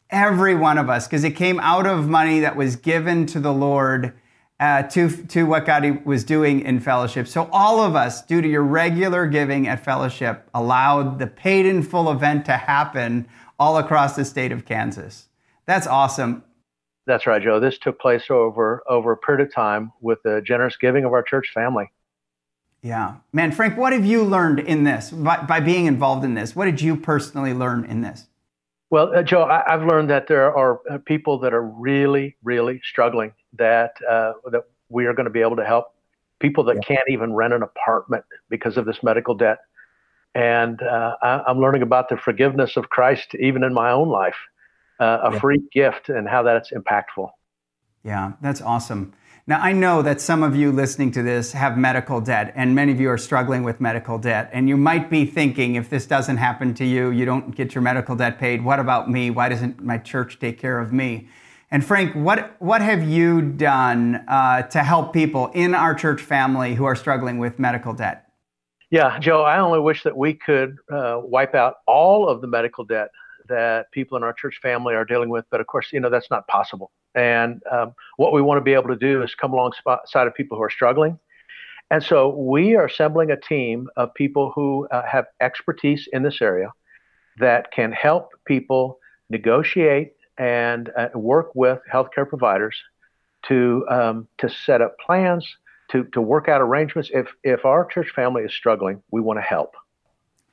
every 0.10 0.56
one 0.56 0.78
of 0.78 0.90
us, 0.90 1.08
because 1.08 1.24
it 1.24 1.32
came 1.32 1.60
out 1.60 1.86
of 1.86 2.08
money 2.08 2.40
that 2.40 2.56
was 2.56 2.76
given 2.78 3.26
to 3.26 3.40
the 3.40 3.52
Lord 3.52 4.14
uh, 4.60 4.84
to, 4.84 5.10
to 5.28 5.44
what 5.44 5.66
God 5.66 6.06
was 6.06 6.24
doing 6.24 6.62
in 6.62 6.80
fellowship. 6.80 7.28
So, 7.28 7.50
all 7.52 7.82
of 7.82 7.96
us, 7.96 8.22
due 8.22 8.42
to 8.42 8.48
your 8.48 8.64
regular 8.64 9.28
giving 9.28 9.68
at 9.68 9.84
fellowship, 9.84 10.50
allowed 10.54 11.20
the 11.20 11.28
paid 11.28 11.66
in 11.66 11.84
full 11.84 12.10
event 12.10 12.46
to 12.46 12.54
happen 12.54 13.28
all 13.60 13.78
across 13.78 14.16
the 14.16 14.24
state 14.24 14.54
of 14.54 14.64
Kansas. 14.66 15.28
That's 15.66 15.88
awesome. 15.88 16.44
That's 17.08 17.28
right, 17.28 17.42
Joe. 17.42 17.60
This 17.60 17.78
took 17.78 18.00
place 18.00 18.26
over 18.30 18.82
over 18.88 19.12
a 19.12 19.18
period 19.18 19.46
of 19.46 19.54
time 19.54 19.92
with 20.02 20.24
the 20.24 20.42
generous 20.42 20.78
giving 20.78 21.04
of 21.04 21.12
our 21.12 21.24
church 21.24 21.52
family. 21.54 21.92
Yeah. 22.86 23.16
Man, 23.34 23.52
Frank, 23.52 23.78
what 23.78 23.94
have 23.94 24.06
you 24.06 24.24
learned 24.24 24.60
in 24.60 24.84
this 24.84 25.10
by, 25.10 25.42
by 25.42 25.60
being 25.60 25.88
involved 25.88 26.24
in 26.24 26.36
this? 26.36 26.56
What 26.56 26.66
did 26.66 26.80
you 26.80 26.96
personally 26.96 27.52
learn 27.52 27.84
in 27.86 28.02
this? 28.02 28.28
Well, 28.92 29.12
uh, 29.16 29.24
Joe, 29.24 29.42
I, 29.42 29.64
have 29.66 29.84
learned 29.84 30.12
that 30.12 30.28
there 30.28 30.56
are 30.56 30.80
uh, 30.88 31.00
people 31.00 31.40
that 31.40 31.52
are 31.52 31.64
really, 31.64 32.36
really 32.44 32.80
struggling. 32.84 33.34
That 33.54 33.96
uh, 34.08 34.34
that 34.52 34.66
we 34.90 35.08
are 35.08 35.16
going 35.16 35.24
to 35.24 35.32
be 35.32 35.42
able 35.42 35.56
to 35.56 35.66
help 35.66 35.96
people 36.40 36.64
that 36.66 36.76
yeah. 36.76 36.96
can't 36.96 37.10
even 37.10 37.34
rent 37.34 37.54
an 37.54 37.64
apartment 37.64 38.24
because 38.52 38.78
of 38.78 38.86
this 38.86 39.02
medical 39.02 39.34
debt. 39.34 39.58
And 40.36 40.80
uh, 40.84 41.16
I, 41.24 41.50
am 41.50 41.60
learning 41.60 41.82
about 41.82 42.10
the 42.10 42.18
forgiveness 42.18 42.78
of 42.78 42.90
Christ 42.90 43.34
even 43.40 43.64
in 43.64 43.74
my 43.74 43.90
own 43.90 44.10
life, 44.10 44.38
uh, 45.00 45.22
a 45.24 45.34
yeah. 45.34 45.40
free 45.40 45.64
gift, 45.74 46.10
and 46.10 46.30
how 46.30 46.44
that's 46.44 46.72
impactful. 46.72 47.32
Yeah, 48.04 48.34
that's 48.42 48.62
awesome. 48.62 49.14
Now, 49.48 49.60
I 49.62 49.74
know 49.74 50.02
that 50.02 50.22
some 50.22 50.42
of 50.42 50.56
you 50.56 50.72
listening 50.72 51.12
to 51.12 51.22
this 51.22 51.52
have 51.52 51.78
medical 51.78 52.20
debt, 52.20 52.52
and 52.56 52.74
many 52.74 52.92
of 52.92 53.00
you 53.00 53.12
are 53.12 53.18
struggling 53.18 53.62
with 53.62 53.80
medical 53.80 54.18
debt. 54.18 54.50
And 54.52 54.68
you 54.68 54.76
might 54.76 55.08
be 55.08 55.24
thinking, 55.24 55.76
if 55.76 55.88
this 55.88 56.08
doesn't 56.08 56.38
happen 56.38 56.74
to 56.74 56.84
you, 56.84 57.12
you 57.12 57.26
don't 57.26 57.56
get 57.56 57.76
your 57.76 57.84
medical 57.84 58.16
debt 58.16 58.40
paid, 58.40 58.66
what 58.66 58.80
about 58.80 59.08
me? 59.08 59.30
Why 59.30 59.50
doesn't 59.50 59.84
my 59.84 60.00
church 60.00 60.40
take 60.40 60.58
care 60.58 60.80
of 60.80 60.92
me? 60.92 61.28
And 61.70 61.86
Frank, 61.86 62.16
what, 62.16 62.56
what 62.60 62.82
have 62.82 63.08
you 63.08 63.40
done 63.40 64.16
uh, 64.28 64.64
to 64.64 64.80
help 64.80 65.14
people 65.14 65.52
in 65.54 65.76
our 65.76 65.94
church 65.94 66.24
family 66.24 66.74
who 66.74 66.86
are 66.86 66.96
struggling 66.96 67.38
with 67.38 67.60
medical 67.60 67.94
debt? 67.94 68.26
Yeah, 68.90 69.20
Joe, 69.20 69.44
I 69.44 69.60
only 69.60 69.80
wish 69.80 70.02
that 70.06 70.18
we 70.18 70.34
could 70.34 70.78
uh, 70.92 71.20
wipe 71.22 71.54
out 71.54 71.76
all 71.86 72.28
of 72.28 72.42
the 72.42 72.48
medical 72.48 72.84
debt 72.84 73.10
that 73.48 73.92
people 73.92 74.18
in 74.18 74.24
our 74.24 74.34
church 74.34 74.58
family 74.60 74.96
are 74.96 75.06
dealing 75.06 75.30
with. 75.30 75.46
But 75.52 75.62
of 75.62 75.68
course, 75.68 75.90
you 75.94 76.00
know, 76.00 76.10
that's 76.10 76.32
not 76.32 76.48
possible. 76.48 76.92
And 77.16 77.62
um, 77.72 77.94
what 78.18 78.34
we 78.34 78.42
want 78.42 78.58
to 78.58 78.64
be 78.64 78.74
able 78.74 78.90
to 78.90 78.96
do 78.96 79.24
is 79.24 79.34
come 79.36 79.54
alongside 79.54 80.28
of 80.28 80.34
people 80.36 80.58
who 80.58 80.64
are 80.64 80.70
struggling. 80.70 81.20
And 81.92 82.04
so 82.04 82.30
we 82.30 82.76
are 82.76 82.86
assembling 82.86 83.32
a 83.32 83.40
team 83.40 83.88
of 83.96 84.14
people 84.14 84.52
who 84.56 84.88
uh, 84.92 85.04
have 85.06 85.26
expertise 85.40 86.08
in 86.12 86.24
this 86.24 86.42
area 86.42 86.74
that 87.38 87.72
can 87.72 87.92
help 87.92 88.32
people 88.46 89.00
negotiate 89.30 90.14
and 90.38 90.92
uh, 90.98 91.10
work 91.14 91.54
with 91.56 91.80
healthcare 91.92 92.28
providers 92.28 92.76
to 93.48 93.86
um, 93.90 94.28
to 94.40 94.50
set 94.50 94.82
up 94.82 94.98
plans 95.00 95.48
to 95.92 96.06
to 96.06 96.22
work 96.22 96.50
out 96.50 96.62
arrangements. 96.62 97.10
If 97.14 97.28
if 97.44 97.66
our 97.66 97.86
church 97.86 98.10
family 98.16 98.44
is 98.44 98.54
struggling, 98.54 99.02
we 99.12 99.22
want 99.22 99.38
to 99.38 99.44
help. 99.44 99.76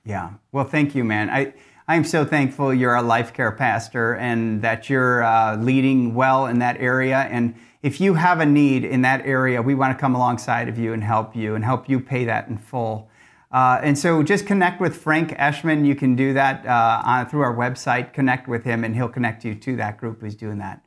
Yeah. 0.04 0.30
Well, 0.50 0.64
thank 0.64 0.94
you, 0.94 1.04
man. 1.04 1.30
I 1.30 1.54
I'm 1.92 2.04
so 2.04 2.24
thankful 2.24 2.72
you're 2.72 2.94
a 2.94 3.02
life 3.02 3.34
care 3.34 3.52
pastor 3.52 4.14
and 4.14 4.62
that 4.62 4.88
you're 4.88 5.22
uh, 5.22 5.56
leading 5.56 6.14
well 6.14 6.46
in 6.46 6.58
that 6.60 6.78
area. 6.80 7.28
And 7.30 7.54
if 7.82 8.00
you 8.00 8.14
have 8.14 8.40
a 8.40 8.46
need 8.46 8.82
in 8.82 9.02
that 9.02 9.26
area, 9.26 9.60
we 9.60 9.74
want 9.74 9.94
to 9.94 10.00
come 10.00 10.14
alongside 10.14 10.70
of 10.70 10.78
you 10.78 10.94
and 10.94 11.04
help 11.04 11.36
you 11.36 11.54
and 11.54 11.62
help 11.62 11.90
you 11.90 12.00
pay 12.00 12.24
that 12.24 12.48
in 12.48 12.56
full. 12.56 13.10
Uh, 13.50 13.78
and 13.82 13.98
so 13.98 14.22
just 14.22 14.46
connect 14.46 14.80
with 14.80 14.96
Frank 14.96 15.32
Eschman. 15.32 15.84
You 15.84 15.94
can 15.94 16.16
do 16.16 16.32
that 16.32 16.64
uh, 16.64 17.02
on, 17.04 17.28
through 17.28 17.42
our 17.42 17.54
website. 17.54 18.14
Connect 18.14 18.48
with 18.48 18.64
him, 18.64 18.84
and 18.84 18.94
he'll 18.94 19.10
connect 19.10 19.44
you 19.44 19.54
to 19.54 19.76
that 19.76 19.98
group 19.98 20.22
who's 20.22 20.34
doing 20.34 20.56
that. 20.60 20.82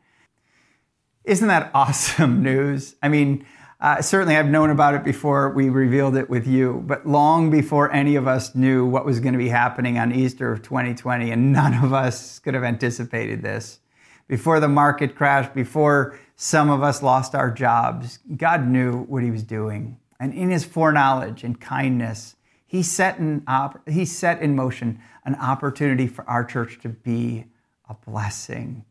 Isn't 1.23 1.49
that 1.49 1.69
awesome 1.75 2.41
news? 2.41 2.95
I 3.03 3.09
mean, 3.09 3.45
uh, 3.81 4.01
certainly, 4.01 4.37
I've 4.37 4.47
known 4.47 4.69
about 4.69 4.95
it 4.95 5.03
before 5.03 5.49
we 5.49 5.69
revealed 5.69 6.15
it 6.15 6.29
with 6.29 6.47
you, 6.47 6.81
but 6.87 7.05
long 7.05 7.49
before 7.49 7.91
any 7.91 8.15
of 8.15 8.25
us 8.25 8.55
knew 8.55 8.85
what 8.85 9.05
was 9.05 9.19
going 9.19 9.33
to 9.33 9.37
be 9.37 9.49
happening 9.49 9.97
on 9.97 10.13
Easter 10.13 10.51
of 10.51 10.61
2020, 10.61 11.29
and 11.29 11.51
none 11.51 11.83
of 11.83 11.91
us 11.91 12.39
could 12.39 12.53
have 12.53 12.63
anticipated 12.63 13.41
this. 13.41 13.79
Before 14.27 14.61
the 14.61 14.69
market 14.69 15.15
crashed, 15.15 15.53
before 15.53 16.17
some 16.37 16.69
of 16.69 16.83
us 16.83 17.03
lost 17.03 17.35
our 17.35 17.51
jobs, 17.51 18.19
God 18.37 18.65
knew 18.65 19.03
what 19.03 19.23
He 19.23 19.31
was 19.31 19.43
doing. 19.43 19.99
And 20.21 20.33
in 20.33 20.51
His 20.51 20.63
foreknowledge 20.63 21.43
and 21.43 21.59
kindness, 21.59 22.37
He 22.65 22.81
set 22.81 23.19
op- 23.45 23.87
he 23.89 24.05
set 24.05 24.41
in 24.41 24.55
motion 24.55 24.99
an 25.25 25.35
opportunity 25.35 26.07
for 26.07 26.27
our 26.29 26.45
church 26.45 26.79
to 26.81 26.89
be 26.89 27.45
a 27.89 27.93
blessing. 27.93 28.85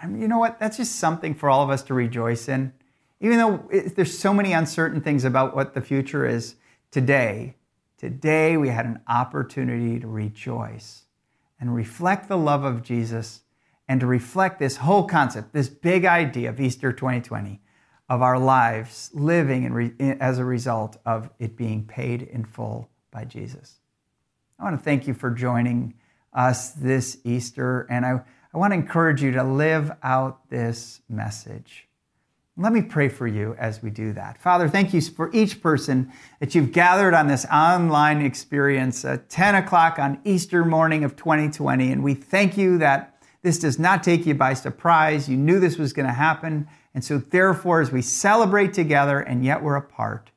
And 0.00 0.20
you 0.20 0.28
know 0.28 0.38
what? 0.38 0.58
That's 0.58 0.78
just 0.78 0.96
something 0.96 1.34
for 1.34 1.50
all 1.50 1.62
of 1.62 1.68
us 1.68 1.82
to 1.84 1.94
rejoice 1.94 2.48
in 2.48 2.72
even 3.20 3.38
though 3.38 3.68
it, 3.70 3.96
there's 3.96 4.18
so 4.18 4.32
many 4.32 4.52
uncertain 4.52 5.00
things 5.00 5.24
about 5.24 5.54
what 5.54 5.74
the 5.74 5.80
future 5.80 6.26
is 6.26 6.56
today, 6.90 7.56
today 7.98 8.56
we 8.56 8.68
had 8.68 8.86
an 8.86 9.00
opportunity 9.06 10.00
to 10.00 10.08
rejoice 10.08 11.04
and 11.60 11.74
reflect 11.74 12.28
the 12.28 12.38
love 12.38 12.64
of 12.64 12.82
Jesus 12.82 13.42
and 13.86 14.00
to 14.00 14.06
reflect 14.06 14.58
this 14.58 14.78
whole 14.78 15.04
concept, 15.04 15.52
this 15.52 15.68
big 15.68 16.04
idea 16.04 16.48
of 16.48 16.60
Easter 16.60 16.92
2020 16.92 17.60
of 18.08 18.22
our 18.22 18.38
lives 18.38 19.10
living 19.12 19.72
re- 19.72 19.94
as 20.18 20.38
a 20.38 20.44
result 20.44 20.96
of 21.04 21.30
it 21.38 21.56
being 21.56 21.84
paid 21.84 22.22
in 22.22 22.44
full 22.44 22.88
by 23.10 23.24
Jesus. 23.24 23.80
I 24.58 24.64
want 24.64 24.78
to 24.78 24.84
thank 24.84 25.06
you 25.06 25.14
for 25.14 25.30
joining 25.30 25.94
us 26.32 26.70
this 26.70 27.18
Easter, 27.24 27.86
and 27.90 28.06
I, 28.06 28.20
I 28.54 28.58
want 28.58 28.72
to 28.72 28.76
encourage 28.76 29.22
you 29.22 29.32
to 29.32 29.42
live 29.42 29.92
out 30.02 30.48
this 30.50 31.02
message. 31.08 31.88
Let 32.56 32.72
me 32.72 32.82
pray 32.82 33.08
for 33.08 33.26
you 33.26 33.54
as 33.58 33.82
we 33.82 33.90
do 33.90 34.12
that. 34.12 34.36
Father, 34.36 34.68
thank 34.68 34.92
you 34.92 35.00
for 35.00 35.30
each 35.32 35.62
person 35.62 36.12
that 36.40 36.54
you've 36.54 36.72
gathered 36.72 37.14
on 37.14 37.26
this 37.26 37.46
online 37.46 38.20
experience 38.20 39.04
at 39.04 39.30
10 39.30 39.54
o'clock 39.54 39.98
on 39.98 40.20
Easter 40.24 40.64
morning 40.64 41.04
of 41.04 41.16
2020. 41.16 41.90
And 41.90 42.02
we 42.02 42.14
thank 42.14 42.58
you 42.58 42.76
that 42.78 43.16
this 43.42 43.58
does 43.58 43.78
not 43.78 44.02
take 44.02 44.26
you 44.26 44.34
by 44.34 44.54
surprise. 44.54 45.28
You 45.28 45.36
knew 45.36 45.58
this 45.58 45.78
was 45.78 45.92
going 45.92 46.06
to 46.06 46.12
happen. 46.12 46.68
And 46.92 47.04
so, 47.04 47.18
therefore, 47.18 47.80
as 47.80 47.92
we 47.92 48.02
celebrate 48.02 48.74
together 48.74 49.20
and 49.20 49.44
yet 49.44 49.62
we're 49.62 49.76
apart, 49.76 50.30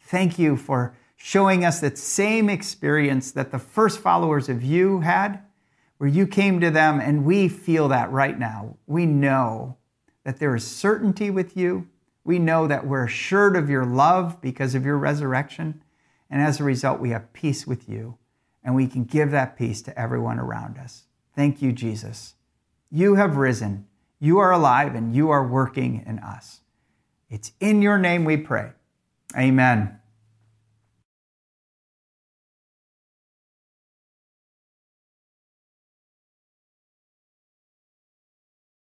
thank 0.00 0.38
you 0.38 0.56
for 0.56 0.96
showing 1.14 1.64
us 1.64 1.80
that 1.80 1.98
same 1.98 2.48
experience 2.48 3.30
that 3.32 3.52
the 3.52 3.58
first 3.58 4.00
followers 4.00 4.48
of 4.48 4.64
you 4.64 5.00
had, 5.00 5.42
where 5.98 6.08
you 6.08 6.26
came 6.26 6.58
to 6.60 6.70
them, 6.70 6.98
and 6.98 7.24
we 7.24 7.46
feel 7.48 7.88
that 7.88 8.10
right 8.10 8.38
now. 8.38 8.76
We 8.86 9.04
know 9.04 9.76
that 10.24 10.38
there 10.38 10.54
is 10.54 10.66
certainty 10.66 11.30
with 11.30 11.56
you. 11.56 11.88
We 12.24 12.38
know 12.38 12.66
that 12.66 12.86
we're 12.86 13.04
assured 13.04 13.56
of 13.56 13.70
your 13.70 13.84
love 13.84 14.40
because 14.40 14.74
of 14.74 14.84
your 14.84 14.98
resurrection. 14.98 15.82
And 16.28 16.42
as 16.42 16.60
a 16.60 16.64
result, 16.64 17.00
we 17.00 17.10
have 17.10 17.32
peace 17.32 17.66
with 17.66 17.88
you. 17.88 18.18
and 18.62 18.74
we 18.74 18.86
can 18.86 19.04
give 19.04 19.30
that 19.30 19.56
peace 19.56 19.82
to 19.82 19.98
everyone 19.98 20.38
around 20.38 20.78
us. 20.78 21.04
Thank 21.34 21.62
you, 21.62 21.72
Jesus. 21.72 22.34
You 22.90 23.14
have 23.14 23.36
risen, 23.36 23.86
you 24.18 24.38
are 24.38 24.52
alive, 24.52 24.94
and 24.94 25.14
you 25.14 25.30
are 25.30 25.46
working 25.46 26.02
in 26.06 26.18
us. 26.18 26.60
It's 27.30 27.52
in 27.60 27.80
your 27.80 27.98
name 27.98 28.24
we 28.24 28.36
pray. 28.36 28.72
Amen. 29.36 29.99